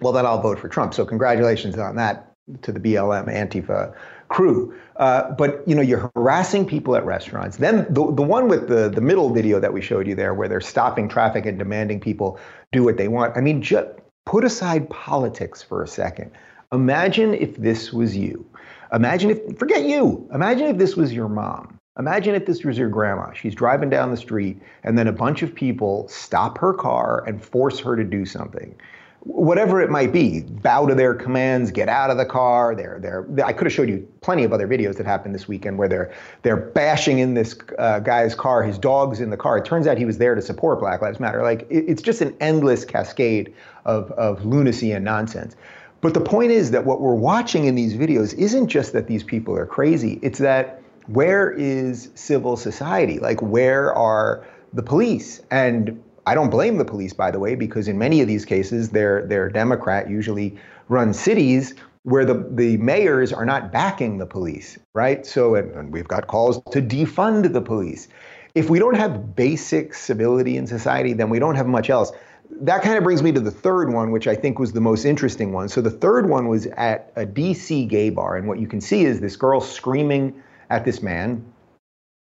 Well, 0.00 0.12
then 0.12 0.26
I'll 0.26 0.40
vote 0.40 0.58
for 0.58 0.68
Trump. 0.68 0.94
So 0.94 1.04
congratulations 1.04 1.76
on 1.78 1.96
that 1.96 2.32
to 2.62 2.72
the 2.72 2.80
BLM 2.80 3.28
Antifa 3.28 3.94
crew. 4.28 4.74
Uh, 4.96 5.30
but 5.32 5.66
you 5.66 5.74
know, 5.74 5.82
you're 5.82 6.10
harassing 6.14 6.66
people 6.66 6.96
at 6.96 7.04
restaurants. 7.04 7.56
Then 7.56 7.86
the, 7.88 8.12
the 8.12 8.22
one 8.22 8.48
with 8.48 8.68
the, 8.68 8.88
the 8.88 9.00
middle 9.00 9.30
video 9.32 9.60
that 9.60 9.72
we 9.72 9.80
showed 9.80 10.06
you 10.06 10.14
there, 10.14 10.34
where 10.34 10.48
they're 10.48 10.60
stopping 10.60 11.08
traffic 11.08 11.46
and 11.46 11.58
demanding 11.58 12.00
people 12.00 12.38
do 12.72 12.84
what 12.84 12.96
they 12.96 13.08
want. 13.08 13.36
I 13.36 13.40
mean, 13.40 13.62
just 13.62 13.88
put 14.26 14.44
aside 14.44 14.90
politics 14.90 15.62
for 15.62 15.82
a 15.82 15.88
second. 15.88 16.30
Imagine 16.72 17.34
if 17.34 17.56
this 17.56 17.92
was 17.92 18.16
you. 18.16 18.44
Imagine 18.92 19.30
if, 19.30 19.58
forget 19.58 19.84
you, 19.84 20.28
imagine 20.34 20.66
if 20.66 20.78
this 20.78 20.96
was 20.96 21.12
your 21.12 21.28
mom. 21.28 21.78
Imagine 21.98 22.34
if 22.34 22.46
this 22.46 22.62
was 22.64 22.78
your 22.78 22.88
grandma. 22.88 23.32
She's 23.32 23.54
driving 23.54 23.90
down 23.90 24.10
the 24.10 24.16
street, 24.16 24.60
and 24.84 24.96
then 24.96 25.08
a 25.08 25.12
bunch 25.12 25.42
of 25.42 25.54
people 25.54 26.06
stop 26.08 26.56
her 26.58 26.72
car 26.72 27.24
and 27.26 27.42
force 27.42 27.80
her 27.80 27.96
to 27.96 28.04
do 28.04 28.24
something 28.24 28.74
whatever 29.20 29.80
it 29.80 29.90
might 29.90 30.12
be, 30.12 30.40
bow 30.42 30.86
to 30.86 30.94
their 30.94 31.14
commands, 31.14 31.70
get 31.70 31.88
out 31.88 32.10
of 32.10 32.16
the 32.16 32.24
car. 32.24 32.74
They're, 32.74 32.98
they're, 33.00 33.26
I 33.44 33.52
could 33.52 33.66
have 33.66 33.72
showed 33.72 33.88
you 33.88 34.08
plenty 34.20 34.44
of 34.44 34.52
other 34.52 34.66
videos 34.66 34.96
that 34.96 35.06
happened 35.06 35.34
this 35.34 35.48
weekend 35.48 35.78
where 35.78 35.88
they're, 35.88 36.14
they're 36.42 36.56
bashing 36.56 37.18
in 37.18 37.34
this 37.34 37.56
uh, 37.78 37.98
guy's 38.00 38.34
car, 38.34 38.62
his 38.62 38.78
dog's 38.78 39.20
in 39.20 39.30
the 39.30 39.36
car. 39.36 39.58
It 39.58 39.64
turns 39.64 39.86
out 39.86 39.98
he 39.98 40.04
was 40.04 40.18
there 40.18 40.34
to 40.34 40.42
support 40.42 40.80
Black 40.80 41.02
Lives 41.02 41.20
Matter. 41.20 41.42
Like, 41.42 41.62
it, 41.68 41.84
it's 41.88 42.02
just 42.02 42.20
an 42.20 42.36
endless 42.40 42.84
cascade 42.84 43.54
of, 43.84 44.10
of 44.12 44.44
lunacy 44.44 44.92
and 44.92 45.04
nonsense. 45.04 45.56
But 46.00 46.14
the 46.14 46.20
point 46.20 46.52
is 46.52 46.70
that 46.70 46.84
what 46.84 47.00
we're 47.00 47.14
watching 47.14 47.64
in 47.64 47.74
these 47.74 47.94
videos 47.94 48.32
isn't 48.34 48.68
just 48.68 48.92
that 48.92 49.08
these 49.08 49.24
people 49.24 49.56
are 49.56 49.66
crazy, 49.66 50.20
it's 50.22 50.38
that 50.38 50.80
where 51.06 51.50
is 51.50 52.10
civil 52.14 52.56
society? 52.56 53.18
Like, 53.18 53.40
where 53.42 53.92
are 53.94 54.46
the 54.72 54.82
police? 54.82 55.40
And 55.50 56.02
I 56.28 56.34
don't 56.34 56.50
blame 56.50 56.76
the 56.76 56.84
police, 56.84 57.14
by 57.14 57.30
the 57.30 57.38
way, 57.38 57.54
because 57.54 57.88
in 57.88 57.96
many 57.96 58.20
of 58.20 58.28
these 58.28 58.44
cases, 58.44 58.90
they're 58.90 59.26
they're 59.26 59.48
Democrat, 59.48 60.10
usually 60.10 60.58
run 60.88 61.14
cities 61.14 61.74
where 62.02 62.26
the, 62.26 62.46
the 62.50 62.76
mayors 62.76 63.32
are 63.32 63.46
not 63.46 63.72
backing 63.72 64.18
the 64.18 64.26
police, 64.26 64.78
right? 64.92 65.24
So, 65.24 65.54
and, 65.54 65.70
and 65.72 65.90
we've 65.90 66.06
got 66.06 66.26
calls 66.26 66.62
to 66.72 66.82
defund 66.82 67.50
the 67.50 67.62
police. 67.62 68.08
If 68.54 68.68
we 68.68 68.78
don't 68.78 68.96
have 68.96 69.34
basic 69.36 69.94
civility 69.94 70.58
in 70.58 70.66
society, 70.66 71.14
then 71.14 71.30
we 71.30 71.38
don't 71.38 71.54
have 71.54 71.66
much 71.66 71.88
else. 71.88 72.12
That 72.60 72.82
kind 72.82 72.98
of 72.98 73.04
brings 73.04 73.22
me 73.22 73.32
to 73.32 73.40
the 73.40 73.50
third 73.50 73.90
one, 73.90 74.10
which 74.10 74.26
I 74.26 74.34
think 74.34 74.58
was 74.58 74.72
the 74.72 74.82
most 74.82 75.06
interesting 75.06 75.52
one. 75.52 75.70
So 75.70 75.80
the 75.80 75.90
third 75.90 76.28
one 76.28 76.48
was 76.48 76.66
at 76.66 77.10
a 77.16 77.24
DC 77.24 77.88
gay 77.88 78.10
bar, 78.10 78.36
and 78.36 78.46
what 78.46 78.58
you 78.58 78.66
can 78.66 78.82
see 78.82 79.06
is 79.06 79.20
this 79.20 79.36
girl 79.36 79.62
screaming 79.62 80.42
at 80.68 80.84
this 80.84 81.02
man, 81.02 81.42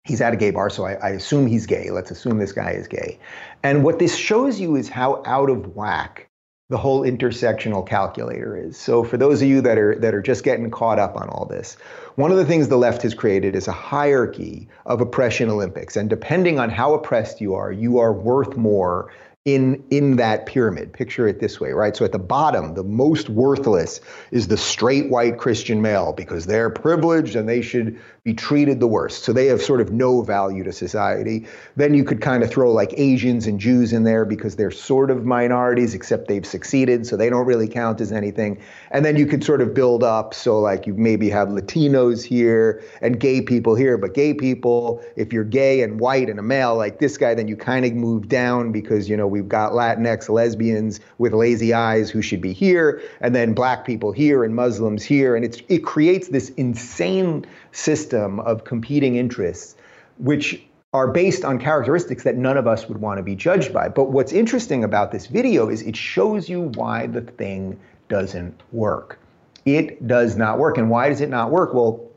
he's 0.04 0.22
at 0.22 0.34
a 0.34 0.38
gay 0.38 0.52
bar, 0.52 0.70
so 0.70 0.86
I, 0.86 0.94
I, 0.94 1.10
assume 1.10 1.48
he's 1.48 1.66
gay. 1.66 1.90
Let's 1.90 2.12
assume 2.12 2.38
this 2.38 2.52
guy 2.52 2.72
is 2.72 2.88
gay. 2.88 3.20
And 3.64 3.84
what 3.84 4.00
this 4.00 4.16
shows 4.16 4.60
you 4.60 4.76
is 4.76 4.90
how 4.90 5.24
out 5.26 5.50
of 5.50 5.76
whack 5.76 6.30
the 6.70 6.78
whole 6.78 7.02
intersectional 7.02 7.88
calculator 7.88 8.58
is. 8.58 8.78
So 8.78 9.04
for 9.04 9.18
those 9.18 9.42
of 9.42 9.48
you 9.48 9.62
that 9.62 9.78
are 9.78 9.96
that 10.00 10.14
are 10.14 10.22
just 10.22 10.44
getting 10.44 10.72
caught 10.72 10.98
up 10.98 11.16
on 11.16 11.30
all 11.30 11.46
this, 11.46 11.76
one 12.16 12.32
of 12.32 12.38
the 12.38 12.46
things 12.46 12.68
the 12.68 12.78
left 12.78 13.04
has 13.04 13.14
created 13.14 13.56
is 13.56 13.68
a 13.68 13.74
hierarchy 13.74 14.68
of 14.86 15.00
oppression 15.00 15.50
Olympics. 15.50 15.96
And 15.96 16.10
depending 16.10 16.60
on 16.60 16.70
how 16.70 16.94
oppressed 16.94 17.42
you 17.42 17.54
are, 17.54 17.72
you 17.72 18.00
are 18.00 18.14
worth 18.14 18.58
more 18.58 19.12
in 19.46 19.84
in 19.90 20.16
that 20.16 20.46
pyramid. 20.46 20.94
Picture 20.94 21.28
it 21.28 21.40
this 21.40 21.60
way, 21.60 21.74
right? 21.74 21.96
So 21.96 22.06
at 22.06 22.14
the 22.14 22.20
bottom, 22.20 22.76
the 22.76 22.84
most 22.84 23.30
worthless 23.30 24.00
is 24.32 24.48
the 24.48 24.58
straight 24.58 25.10
white 25.10 25.38
Christian 25.38 25.82
male 25.82 26.14
because 26.14 26.46
they're 26.46 26.70
privileged 26.70 27.36
and 27.36 27.48
they 27.48 27.62
should 27.62 28.00
be 28.24 28.34
treated 28.34 28.80
the 28.80 28.88
worst. 28.88 29.26
So 29.26 29.34
they 29.34 29.48
have 29.48 29.62
sort 29.62 29.82
of 29.82 29.92
no 29.92 30.22
value 30.22 30.64
to 30.64 30.72
society. 30.72 31.46
Then 31.76 31.94
you 31.94 32.06
could 32.06 32.22
kind 32.22 32.42
of 32.42 32.50
throw 32.50 32.72
like 32.72 32.94
Asians 32.96 33.48
and 33.48 33.60
Jews 33.60 33.92
in 33.92 34.06
there 34.06 34.24
because 34.24 34.56
they're 34.56 34.72
sort 34.72 35.12
of 35.12 35.26
minorities 35.26 35.94
except 35.94 36.30
they've 36.30 36.46
succeeded, 36.46 37.06
so 37.06 37.18
they 37.18 37.30
don't 37.30 37.46
really 37.46 37.68
count 37.68 38.00
as 38.00 38.14
anything. 38.14 38.62
And 38.92 39.04
then 39.04 39.18
you 39.18 39.26
could 39.26 39.44
sort 39.44 39.60
of 39.60 39.74
build 39.74 40.06
up 40.06 40.34
so 40.34 40.58
like 40.62 40.88
you 40.88 40.94
maybe 40.94 41.30
have 41.32 41.50
Latinos 41.50 42.24
here 42.24 42.82
and 43.02 43.20
gay 43.20 43.42
people 43.42 43.76
here, 43.76 43.98
but 43.98 44.14
gay 44.14 44.34
people, 44.34 45.04
if 45.18 45.34
you're 45.34 45.44
gay 45.44 45.82
and 45.82 46.00
white 46.00 46.30
and 46.30 46.40
a 46.40 46.44
male 46.44 46.78
like 46.78 47.00
this 47.00 47.18
guy, 47.18 47.34
then 47.34 47.50
you 47.50 47.58
kind 47.58 47.86
of 47.86 47.92
move 47.92 48.30
down 48.30 48.72
because 48.72 49.10
you 49.10 49.18
know 49.18 49.28
we've 49.28 49.50
got 49.50 49.74
Latinx 49.74 50.30
lesbians 50.30 51.02
with 51.18 51.34
lazy 51.34 51.74
eyes 51.74 52.10
who 52.10 52.22
should 52.22 52.40
be 52.40 52.54
here, 52.54 53.02
and 53.20 53.36
then 53.36 53.54
black 53.54 53.84
people 53.84 54.14
here 54.14 54.46
and 54.46 54.56
Muslims 54.56 55.04
here, 55.04 55.36
and 55.36 55.44
it's 55.44 55.62
it 55.68 55.80
creates 55.80 56.30
this 56.30 56.48
insane 56.52 57.46
system 57.74 58.40
of 58.40 58.64
competing 58.64 59.18
interests, 59.18 59.76
which 60.18 60.64
are 60.94 61.08
based 61.08 61.44
on 61.44 61.60
characteristics 61.60 62.24
that 62.24 62.38
none 62.38 62.56
of 62.56 62.68
us 62.68 62.88
would 62.88 63.00
want 63.00 63.18
to 63.18 63.24
be 63.24 63.36
judged 63.36 63.74
by. 63.74 63.90
But 63.90 64.12
what's 64.12 64.32
interesting 64.32 64.84
about 64.84 65.12
this 65.12 65.26
video 65.26 65.68
is 65.68 65.82
it 65.82 65.96
shows 65.96 66.48
you 66.48 66.72
why 66.76 67.08
the 67.08 67.22
thing 67.22 67.80
doesn't 68.10 68.62
work. 68.72 69.20
It 69.66 70.08
does 70.08 70.38
not 70.38 70.60
work. 70.60 70.78
And 70.78 70.90
why 70.90 71.10
does 71.10 71.20
it 71.20 71.30
not 71.30 71.50
work? 71.50 71.74
Well, 71.74 72.12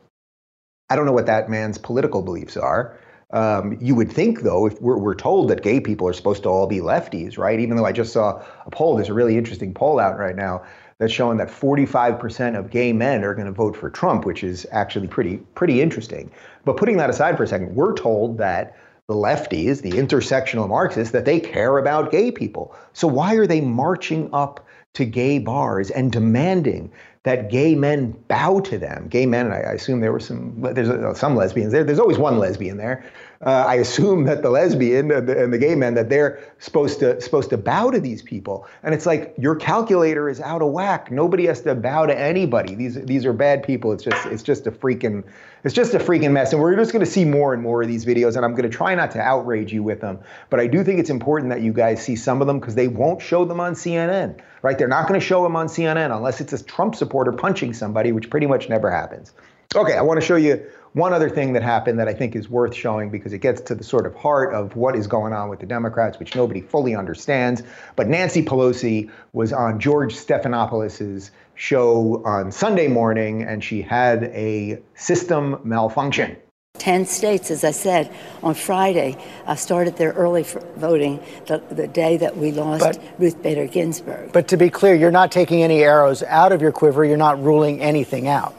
I 0.90 0.96
don't 0.96 1.06
know 1.06 1.12
what 1.12 1.26
that 1.26 1.48
man's 1.48 1.78
political 1.78 2.22
beliefs 2.22 2.56
are. 2.56 2.98
Um, 3.32 3.76
you 3.80 3.94
would 3.94 4.12
think, 4.12 4.42
though, 4.42 4.66
if 4.66 4.80
we're, 4.80 4.98
we're, 4.98 5.16
told 5.16 5.48
that 5.50 5.62
gay 5.62 5.80
people 5.80 6.06
are 6.06 6.12
supposed 6.12 6.44
to 6.44 6.48
all 6.48 6.68
be 6.68 6.78
lefties, 6.78 7.36
right? 7.36 7.58
Even 7.58 7.76
though 7.76 7.84
I 7.84 7.90
just 7.90 8.12
saw 8.12 8.40
a 8.64 8.70
poll, 8.70 8.94
there's 8.94 9.08
a 9.08 9.14
really 9.14 9.36
interesting 9.36 9.74
poll 9.74 9.98
out 9.98 10.16
right 10.16 10.36
now 10.36 10.64
that's 10.98 11.12
showing 11.12 11.38
that 11.38 11.48
45% 11.48 12.58
of 12.58 12.70
gay 12.70 12.92
men 12.92 13.22
are 13.24 13.34
going 13.34 13.46
to 13.46 13.52
vote 13.52 13.76
for 13.76 13.90
Trump, 13.90 14.24
which 14.24 14.42
is 14.42 14.66
actually 14.70 15.08
pretty 15.08 15.36
pretty 15.54 15.82
interesting. 15.82 16.30
But 16.64 16.76
putting 16.76 16.96
that 16.96 17.10
aside 17.10 17.36
for 17.36 17.42
a 17.42 17.48
second, 17.48 17.74
we're 17.74 17.94
told 17.94 18.38
that 18.38 18.76
the 19.08 19.14
lefties, 19.14 19.82
the 19.82 19.92
intersectional 19.92 20.68
Marxists, 20.68 21.12
that 21.12 21.24
they 21.24 21.38
care 21.38 21.78
about 21.78 22.10
gay 22.10 22.30
people. 22.30 22.74
So 22.92 23.06
why 23.06 23.34
are 23.34 23.46
they 23.46 23.60
marching 23.60 24.28
up 24.32 24.66
to 24.94 25.04
gay 25.04 25.38
bars 25.38 25.90
and 25.90 26.10
demanding 26.10 26.90
that 27.22 27.50
gay 27.50 27.74
men 27.76 28.12
bow 28.26 28.60
to 28.60 28.78
them? 28.78 29.06
Gay 29.08 29.26
men, 29.26 29.52
I, 29.52 29.60
I 29.60 29.72
assume 29.74 30.00
there 30.00 30.12
were 30.12 30.18
some, 30.18 30.60
there's 30.60 30.88
uh, 30.88 31.14
some 31.14 31.36
lesbians 31.36 31.72
there. 31.72 31.84
There's 31.84 32.00
always 32.00 32.18
one 32.18 32.38
lesbian 32.38 32.78
there. 32.78 33.04
Uh, 33.44 33.64
I 33.66 33.74
assume 33.74 34.24
that 34.24 34.42
the 34.42 34.50
lesbian 34.50 35.10
and 35.10 35.28
the, 35.28 35.42
and 35.42 35.52
the, 35.52 35.58
gay 35.58 35.74
men 35.74 35.94
that 35.94 36.08
they're 36.08 36.42
supposed 36.58 37.00
to 37.00 37.20
supposed 37.20 37.50
to 37.50 37.58
bow 37.58 37.90
to 37.90 38.00
these 38.00 38.22
people, 38.22 38.66
and 38.82 38.94
it's 38.94 39.04
like 39.04 39.34
your 39.36 39.54
calculator 39.54 40.28
is 40.28 40.40
out 40.40 40.62
of 40.62 40.72
whack. 40.72 41.10
Nobody 41.10 41.46
has 41.46 41.60
to 41.62 41.74
bow 41.74 42.06
to 42.06 42.18
anybody. 42.18 42.74
These 42.74 42.94
these 43.04 43.26
are 43.26 43.34
bad 43.34 43.62
people. 43.62 43.92
It's 43.92 44.04
just 44.04 44.26
it's 44.26 44.42
just 44.42 44.66
a 44.66 44.70
freaking 44.70 45.22
it's 45.64 45.74
just 45.74 45.94
a 45.94 45.98
freaking 45.98 46.30
mess. 46.30 46.52
And 46.52 46.62
we're 46.62 46.76
just 46.76 46.92
going 46.92 47.04
to 47.04 47.10
see 47.10 47.24
more 47.24 47.52
and 47.52 47.62
more 47.62 47.82
of 47.82 47.88
these 47.88 48.06
videos, 48.06 48.36
and 48.36 48.44
I'm 48.44 48.52
going 48.52 48.70
to 48.70 48.74
try 48.74 48.94
not 48.94 49.10
to 49.12 49.20
outrage 49.20 49.72
you 49.72 49.82
with 49.82 50.00
them, 50.00 50.20
but 50.48 50.60
I 50.60 50.66
do 50.66 50.84
think 50.84 51.00
it's 51.00 51.10
important 51.10 51.50
that 51.50 51.60
you 51.60 51.72
guys 51.72 52.02
see 52.02 52.16
some 52.16 52.40
of 52.40 52.46
them 52.46 52.60
because 52.60 52.76
they 52.76 52.88
won't 52.88 53.20
show 53.20 53.44
them 53.44 53.60
on 53.60 53.74
CNN, 53.74 54.38
right? 54.62 54.78
They're 54.78 54.88
not 54.88 55.08
going 55.08 55.18
to 55.18 55.26
show 55.26 55.42
them 55.42 55.56
on 55.56 55.66
CNN 55.66 56.14
unless 56.14 56.40
it's 56.40 56.52
a 56.52 56.64
Trump 56.64 56.94
supporter 56.94 57.32
punching 57.32 57.74
somebody, 57.74 58.12
which 58.12 58.30
pretty 58.30 58.46
much 58.46 58.68
never 58.68 58.90
happens. 58.90 59.32
Okay, 59.74 59.94
I 59.94 60.02
want 60.02 60.20
to 60.20 60.26
show 60.26 60.36
you 60.36 60.64
one 60.92 61.12
other 61.12 61.28
thing 61.28 61.52
that 61.52 61.62
happened 61.62 61.98
that 61.98 62.08
I 62.08 62.14
think 62.14 62.34
is 62.34 62.48
worth 62.48 62.74
showing 62.74 63.10
because 63.10 63.34
it 63.34 63.40
gets 63.40 63.60
to 63.62 63.74
the 63.74 63.84
sort 63.84 64.06
of 64.06 64.14
heart 64.14 64.54
of 64.54 64.76
what 64.76 64.96
is 64.96 65.06
going 65.06 65.34
on 65.34 65.50
with 65.50 65.60
the 65.60 65.66
Democrats, 65.66 66.18
which 66.18 66.34
nobody 66.34 66.62
fully 66.62 66.94
understands. 66.94 67.62
But 67.96 68.08
Nancy 68.08 68.42
Pelosi 68.42 69.10
was 69.34 69.52
on 69.52 69.78
George 69.78 70.14
Stephanopoulos's 70.14 71.32
show 71.54 72.22
on 72.24 72.50
Sunday 72.50 72.88
morning, 72.88 73.42
and 73.42 73.62
she 73.62 73.82
had 73.82 74.24
a 74.24 74.80
system 74.94 75.60
malfunction. 75.64 76.36
10 76.78 77.06
states, 77.06 77.50
as 77.50 77.64
I 77.64 77.70
said, 77.72 78.14
on 78.42 78.54
Friday 78.54 79.16
uh, 79.46 79.54
started 79.54 79.96
their 79.96 80.12
early 80.12 80.44
voting 80.76 81.22
the, 81.46 81.58
the, 81.70 81.88
day 81.88 82.16
that 82.18 82.36
we 82.36 82.52
lost 82.52 82.84
but, 82.84 83.00
Ruth 83.18 83.42
Bader 83.42 83.66
Ginsburg. 83.66 84.32
But 84.32 84.48
to 84.48 84.56
be 84.56 84.70
clear, 84.70 84.94
you're 84.94 85.10
not 85.10 85.32
taking 85.32 85.62
any 85.62 85.82
arrows 85.82 86.22
out 86.22 86.52
of 86.52 86.62
your 86.62 86.72
quiver, 86.72 87.04
you're 87.04 87.16
not 87.16 87.42
ruling 87.42 87.80
anything 87.80 88.28
out. 88.28 88.58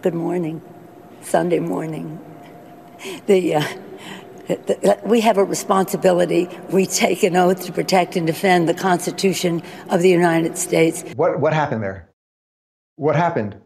Good 0.00 0.14
morning, 0.14 0.62
Sunday 1.22 1.58
morning. 1.58 2.24
The, 3.26 3.56
uh, 3.56 3.62
the, 4.46 5.00
we 5.04 5.20
have 5.22 5.38
a 5.38 5.44
responsibility. 5.44 6.48
We 6.70 6.86
take 6.86 7.24
an 7.24 7.34
oath 7.34 7.64
to 7.66 7.72
protect 7.72 8.14
and 8.14 8.24
defend 8.24 8.68
the 8.68 8.74
Constitution 8.74 9.60
of 9.90 10.00
the 10.00 10.08
United 10.08 10.56
States. 10.56 11.02
What, 11.16 11.40
what 11.40 11.52
happened 11.52 11.82
there? 11.82 12.10
What 12.94 13.16
happened? 13.16 13.56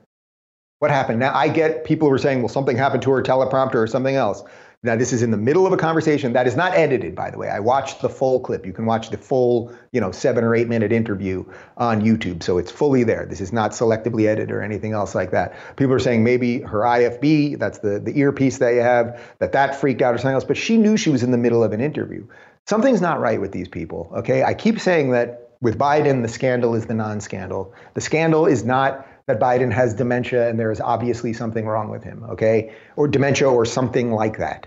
What 0.78 0.90
happened? 0.90 1.20
Now, 1.20 1.34
I 1.34 1.48
get 1.48 1.84
people 1.84 2.08
who 2.08 2.14
are 2.14 2.18
saying, 2.18 2.40
well, 2.40 2.48
something 2.48 2.78
happened 2.78 3.02
to 3.02 3.10
her 3.10 3.22
teleprompter 3.22 3.74
or 3.74 3.86
something 3.86 4.16
else. 4.16 4.42
Now, 4.84 4.96
this 4.96 5.12
is 5.12 5.22
in 5.22 5.30
the 5.30 5.36
middle 5.36 5.64
of 5.64 5.72
a 5.72 5.76
conversation 5.76 6.32
that 6.32 6.48
is 6.48 6.56
not 6.56 6.74
edited, 6.74 7.14
by 7.14 7.30
the 7.30 7.38
way. 7.38 7.48
I 7.48 7.60
watched 7.60 8.02
the 8.02 8.08
full 8.08 8.40
clip. 8.40 8.66
You 8.66 8.72
can 8.72 8.84
watch 8.84 9.10
the 9.10 9.16
full, 9.16 9.72
you 9.92 10.00
know, 10.00 10.10
seven 10.10 10.42
or 10.42 10.56
eight 10.56 10.66
minute 10.66 10.90
interview 10.90 11.44
on 11.76 12.02
YouTube. 12.02 12.42
So 12.42 12.58
it's 12.58 12.72
fully 12.72 13.04
there. 13.04 13.24
This 13.24 13.40
is 13.40 13.52
not 13.52 13.70
selectively 13.70 14.26
edited 14.26 14.50
or 14.50 14.60
anything 14.60 14.92
else 14.92 15.14
like 15.14 15.30
that. 15.30 15.54
People 15.76 15.94
are 15.94 16.00
saying 16.00 16.24
maybe 16.24 16.62
her 16.62 16.80
IFB, 16.80 17.60
that's 17.60 17.78
the, 17.78 18.00
the 18.00 18.18
earpiece 18.18 18.58
that 18.58 18.74
you 18.74 18.80
have, 18.80 19.20
that 19.38 19.52
that 19.52 19.80
freaked 19.80 20.02
out 20.02 20.14
or 20.14 20.18
something 20.18 20.34
else. 20.34 20.44
But 20.44 20.56
she 20.56 20.76
knew 20.76 20.96
she 20.96 21.10
was 21.10 21.22
in 21.22 21.30
the 21.30 21.38
middle 21.38 21.62
of 21.62 21.72
an 21.72 21.80
interview. 21.80 22.26
Something's 22.66 23.00
not 23.00 23.20
right 23.20 23.40
with 23.40 23.52
these 23.52 23.68
people, 23.68 24.10
okay? 24.16 24.42
I 24.42 24.52
keep 24.52 24.80
saying 24.80 25.12
that 25.12 25.50
with 25.60 25.78
Biden, 25.78 26.22
the 26.22 26.28
scandal 26.28 26.74
is 26.74 26.86
the 26.86 26.94
non 26.94 27.20
scandal. 27.20 27.72
The 27.94 28.00
scandal 28.00 28.46
is 28.46 28.64
not 28.64 29.06
that 29.26 29.38
Biden 29.38 29.72
has 29.72 29.94
dementia 29.94 30.48
and 30.48 30.58
there 30.58 30.72
is 30.72 30.80
obviously 30.80 31.32
something 31.32 31.66
wrong 31.66 31.88
with 31.88 32.02
him, 32.02 32.24
okay? 32.30 32.74
Or 32.96 33.06
dementia 33.06 33.48
or 33.48 33.64
something 33.64 34.10
like 34.10 34.38
that. 34.38 34.66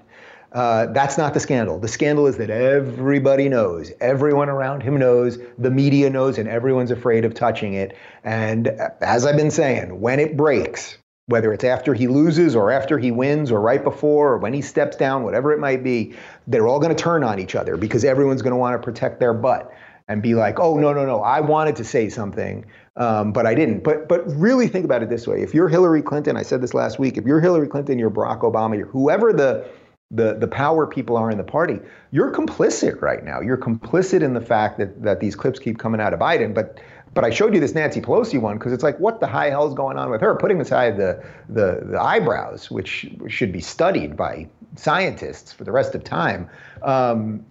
Uh, 0.56 0.86
that's 0.94 1.18
not 1.18 1.34
the 1.34 1.40
scandal. 1.42 1.78
The 1.78 1.90
scandal 1.90 2.28
is 2.28 2.38
that 2.38 2.50
everybody 2.50 3.50
knows, 3.50 3.92
everyone 4.00 4.48
around 4.48 4.84
him 4.84 4.98
knows, 4.98 5.38
the 5.58 5.70
media 5.70 6.10
knows, 6.10 6.38
and 6.38 6.48
everyone's 6.48 6.92
afraid 6.92 7.26
of 7.26 7.34
touching 7.34 7.74
it. 7.74 7.94
And 8.24 8.70
as 9.02 9.26
I've 9.26 9.36
been 9.36 9.52
saying, 9.52 10.00
when 10.00 10.18
it 10.18 10.38
breaks, 10.38 10.98
whether 11.26 11.52
it's 11.52 11.66
after 11.66 11.94
he 11.94 12.08
loses 12.08 12.56
or 12.56 12.72
after 12.72 12.98
he 12.98 13.12
wins 13.12 13.52
or 13.52 13.60
right 13.60 13.84
before 13.84 14.32
or 14.32 14.38
when 14.38 14.54
he 14.54 14.62
steps 14.62 14.96
down, 14.96 15.24
whatever 15.24 15.52
it 15.52 15.60
might 15.60 15.84
be, 15.84 16.16
they're 16.48 16.70
all 16.70 16.80
going 16.80 16.96
to 16.96 17.04
turn 17.04 17.22
on 17.22 17.38
each 17.38 17.54
other 17.54 17.76
because 17.76 18.06
everyone's 18.06 18.42
going 18.42 18.52
to 18.52 18.58
want 18.58 18.82
to 18.82 18.86
protect 18.86 19.20
their 19.20 19.34
butt 19.34 19.70
and 20.08 20.22
be 20.22 20.36
like, 20.36 20.58
oh, 20.58 20.78
no, 20.78 20.94
no, 20.94 21.06
no, 21.06 21.20
I 21.20 21.42
wanted 21.42 21.76
to 21.78 21.84
say 21.84 22.08
something, 22.08 22.64
um, 22.96 23.34
but 23.34 23.46
I 23.46 23.56
didn't. 23.56 23.84
But, 23.84 24.08
but 24.08 24.24
really 24.28 24.70
think 24.70 24.86
about 24.86 25.04
it 25.04 25.10
this 25.10 25.28
way. 25.28 25.42
If 25.42 25.54
you're 25.54 25.68
Hillary 25.68 26.02
Clinton, 26.02 26.38
I 26.38 26.44
said 26.44 26.62
this 26.62 26.74
last 26.74 26.98
week, 26.98 27.18
if 27.18 27.26
you're 27.26 27.42
Hillary 27.42 27.68
Clinton, 27.68 28.00
you're 28.00 28.12
Barack 28.12 28.42
Obama, 28.42 28.78
you're 28.78 28.88
whoever 28.88 29.34
the 29.34 29.68
the, 30.12 30.36
the 30.36 30.48
power 30.48 30.86
people 30.86 31.18
are 31.18 31.32
in 31.32 31.38
the 31.38 31.44
party, 31.44 31.80
you're 32.12 32.32
complicit 32.32 33.02
right 33.02 33.24
now. 33.24 33.42
You're 33.42 33.58
complicit 33.58 34.22
in 34.22 34.34
the 34.34 34.42
fact 34.42 34.78
that, 34.78 35.02
that 35.04 35.20
these 35.20 35.36
clips 35.36 35.60
keep 35.60 35.80
coming 35.80 36.00
out 36.00 36.14
of 36.14 36.20
Biden. 36.20 36.54
But 36.54 36.80
but 37.16 37.24
I 37.24 37.30
showed 37.30 37.54
you 37.54 37.62
this 37.62 37.74
Nancy 37.74 38.02
Pelosi 38.02 38.40
one 38.42 38.58
because 38.58 38.74
it's 38.74 38.84
like, 38.84 39.00
what 39.00 39.22
the 39.22 39.28
high 39.28 39.50
hell 39.50 39.66
is 39.66 39.74
going 39.74 39.98
on 39.98 40.12
with 40.12 40.20
her? 40.20 40.36
Putting 40.36 40.60
aside 40.60 40.98
the, 40.98 41.24
the, 41.48 41.82
the 41.86 42.00
eyebrows, 42.00 42.70
which 42.70 43.10
should 43.30 43.54
be 43.54 43.62
studied 43.62 44.18
by 44.18 44.50
scientists 44.76 45.54
for 45.54 45.64
the 45.64 45.72
rest 45.72 45.96
of 45.96 46.04
time. 46.04 46.50
Um, 46.84 47.46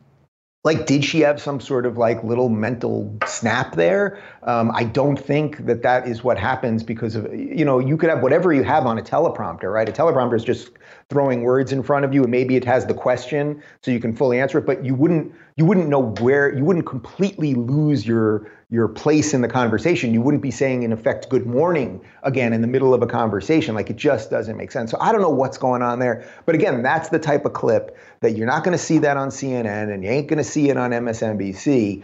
like 0.65 0.87
did 0.87 1.05
she 1.05 1.21
have 1.21 1.41
some 1.41 1.61
sort 1.61 1.85
of 1.85 1.99
like 1.99 2.25
little 2.25 2.49
mental 2.49 3.15
snap 3.27 3.77
there? 3.77 4.19
Um, 4.43 4.71
i 4.75 4.85
don't 4.85 5.19
think 5.19 5.65
that 5.67 5.83
that 5.83 6.09
is 6.09 6.25
what 6.25 6.39
happens 6.39 6.83
because 6.83 7.15
of 7.15 7.33
you 7.35 7.65
know 7.65 7.79
you 7.79 7.97
could 7.97 8.11
have 8.11 8.23
whatever 8.23 8.53
you 8.53 8.65
have 8.65 8.87
on 8.87 8.99
a 8.99 9.03
teleprompter 9.03 9.73
right? 9.73 9.89
A 9.89 9.93
teleprompter 9.93 10.37
is 10.37 10.45
just 10.45 10.71
throwing 11.11 11.43
words 11.43 11.73
in 11.73 11.83
front 11.83 12.05
of 12.05 12.15
you 12.15 12.23
and 12.23 12.31
maybe 12.31 12.57
it 12.57 12.65
has 12.65 12.87
the 12.87 12.95
question 12.95 13.63
so 13.83 13.91
you 13.91 14.01
can 14.01 14.15
fully 14.17 14.41
answer 14.41 14.59
it 14.59 14.67
but 14.67 14.85
you 14.85 14.95
wouldn't 14.95 15.33
you 15.57 15.65
wouldn't 15.65 15.89
know 15.89 16.13
where 16.21 16.53
you 16.53 16.65
wouldn't 16.65 16.87
completely 16.87 17.55
lose 17.55 18.07
your 18.07 18.51
your 18.71 18.89
place 18.89 19.33
in 19.33 19.41
the 19.41 19.49
conversation. 19.49 20.13
You 20.13 20.21
wouldn't 20.21 20.43
be 20.43 20.51
saying 20.51 20.83
in 20.83 20.93
effect 20.93 21.29
good 21.29 21.47
morning 21.47 22.01
again 22.25 22.53
in 22.53 22.61
the 22.61 22.67
middle 22.67 22.93
of 22.93 23.03
a 23.03 23.07
conversation. 23.07 23.75
Like 23.75 23.89
it 23.89 23.97
just 23.97 24.31
doesn't 24.31 24.57
make 24.57 24.73
sense. 24.73 24.91
So 24.91 24.99
i 25.01 25.13
don't 25.13 25.21
know 25.21 25.31
what's 25.31 25.59
going 25.59 25.83
on 25.83 26.01
there. 26.01 26.29
But 26.45 26.57
again 26.57 26.83
that's 26.83 27.11
the 27.11 27.21
type 27.21 27.45
of 27.45 27.53
clip 27.53 27.97
that 28.21 28.33
you're 28.33 28.49
not 28.49 28.65
going 28.65 28.77
to 28.77 28.83
see 28.83 28.99
that 28.99 29.17
on 29.17 29.29
cnn 29.29 29.93
and 29.93 30.03
you 30.03 30.11
ain't 30.11 30.29
going 30.29 30.39
to 30.39 30.45
see 30.45 30.71
it 30.71 30.77
on 30.77 30.91
msnbc 30.91 32.03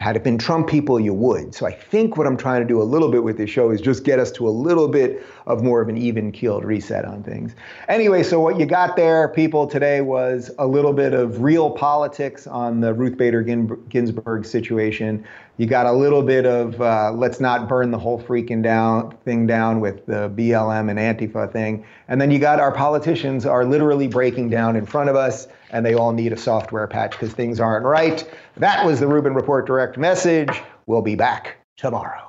had 0.00 0.14
it 0.14 0.22
been 0.22 0.38
Trump 0.38 0.68
people, 0.68 1.00
you 1.00 1.12
would. 1.12 1.52
So 1.52 1.66
I 1.66 1.72
think 1.72 2.16
what 2.16 2.24
I'm 2.24 2.36
trying 2.36 2.62
to 2.62 2.68
do 2.68 2.80
a 2.80 2.84
little 2.84 3.10
bit 3.10 3.24
with 3.24 3.36
this 3.36 3.50
show 3.50 3.70
is 3.70 3.80
just 3.80 4.04
get 4.04 4.20
us 4.20 4.30
to 4.32 4.46
a 4.46 4.50
little 4.50 4.86
bit 4.86 5.26
of 5.48 5.64
more 5.64 5.80
of 5.80 5.88
an 5.88 5.98
even 5.98 6.30
keeled 6.30 6.64
reset 6.64 7.04
on 7.04 7.24
things. 7.24 7.56
Anyway, 7.88 8.22
so 8.22 8.38
what 8.38 8.60
you 8.60 8.64
got 8.64 8.94
there, 8.94 9.26
people, 9.26 9.66
today 9.66 10.00
was 10.00 10.52
a 10.56 10.68
little 10.68 10.92
bit 10.92 11.14
of 11.14 11.42
real 11.42 11.68
politics 11.68 12.46
on 12.46 12.80
the 12.80 12.94
Ruth 12.94 13.18
Bader 13.18 13.42
Ginsburg 13.42 14.46
situation. 14.46 15.26
You 15.56 15.66
got 15.66 15.86
a 15.86 15.92
little 15.92 16.22
bit 16.22 16.46
of 16.46 16.80
uh, 16.80 17.10
let's 17.10 17.40
not 17.40 17.68
burn 17.68 17.90
the 17.90 17.98
whole 17.98 18.22
freaking 18.22 18.62
down 18.62 19.16
thing 19.24 19.48
down 19.48 19.80
with 19.80 20.06
the 20.06 20.30
BLM 20.30 20.90
and 20.90 20.98
Antifa 21.00 21.52
thing. 21.52 21.84
And 22.06 22.20
then 22.20 22.30
you 22.30 22.38
got 22.38 22.60
our 22.60 22.70
politicians 22.70 23.44
are 23.44 23.64
literally 23.64 24.06
breaking 24.06 24.50
down 24.50 24.76
in 24.76 24.86
front 24.86 25.10
of 25.10 25.16
us 25.16 25.48
and 25.70 25.84
they 25.84 25.94
all 25.94 26.12
need 26.12 26.32
a 26.32 26.36
software 26.36 26.86
patch 26.86 27.12
because 27.12 27.32
things 27.32 27.60
aren't 27.60 27.84
right. 27.84 28.28
That 28.56 28.84
was 28.86 29.00
the 29.00 29.06
Rubin 29.06 29.34
Report 29.34 29.66
Direct 29.66 29.98
message. 29.98 30.60
We'll 30.86 31.02
be 31.02 31.14
back 31.14 31.56
tomorrow. 31.76 32.27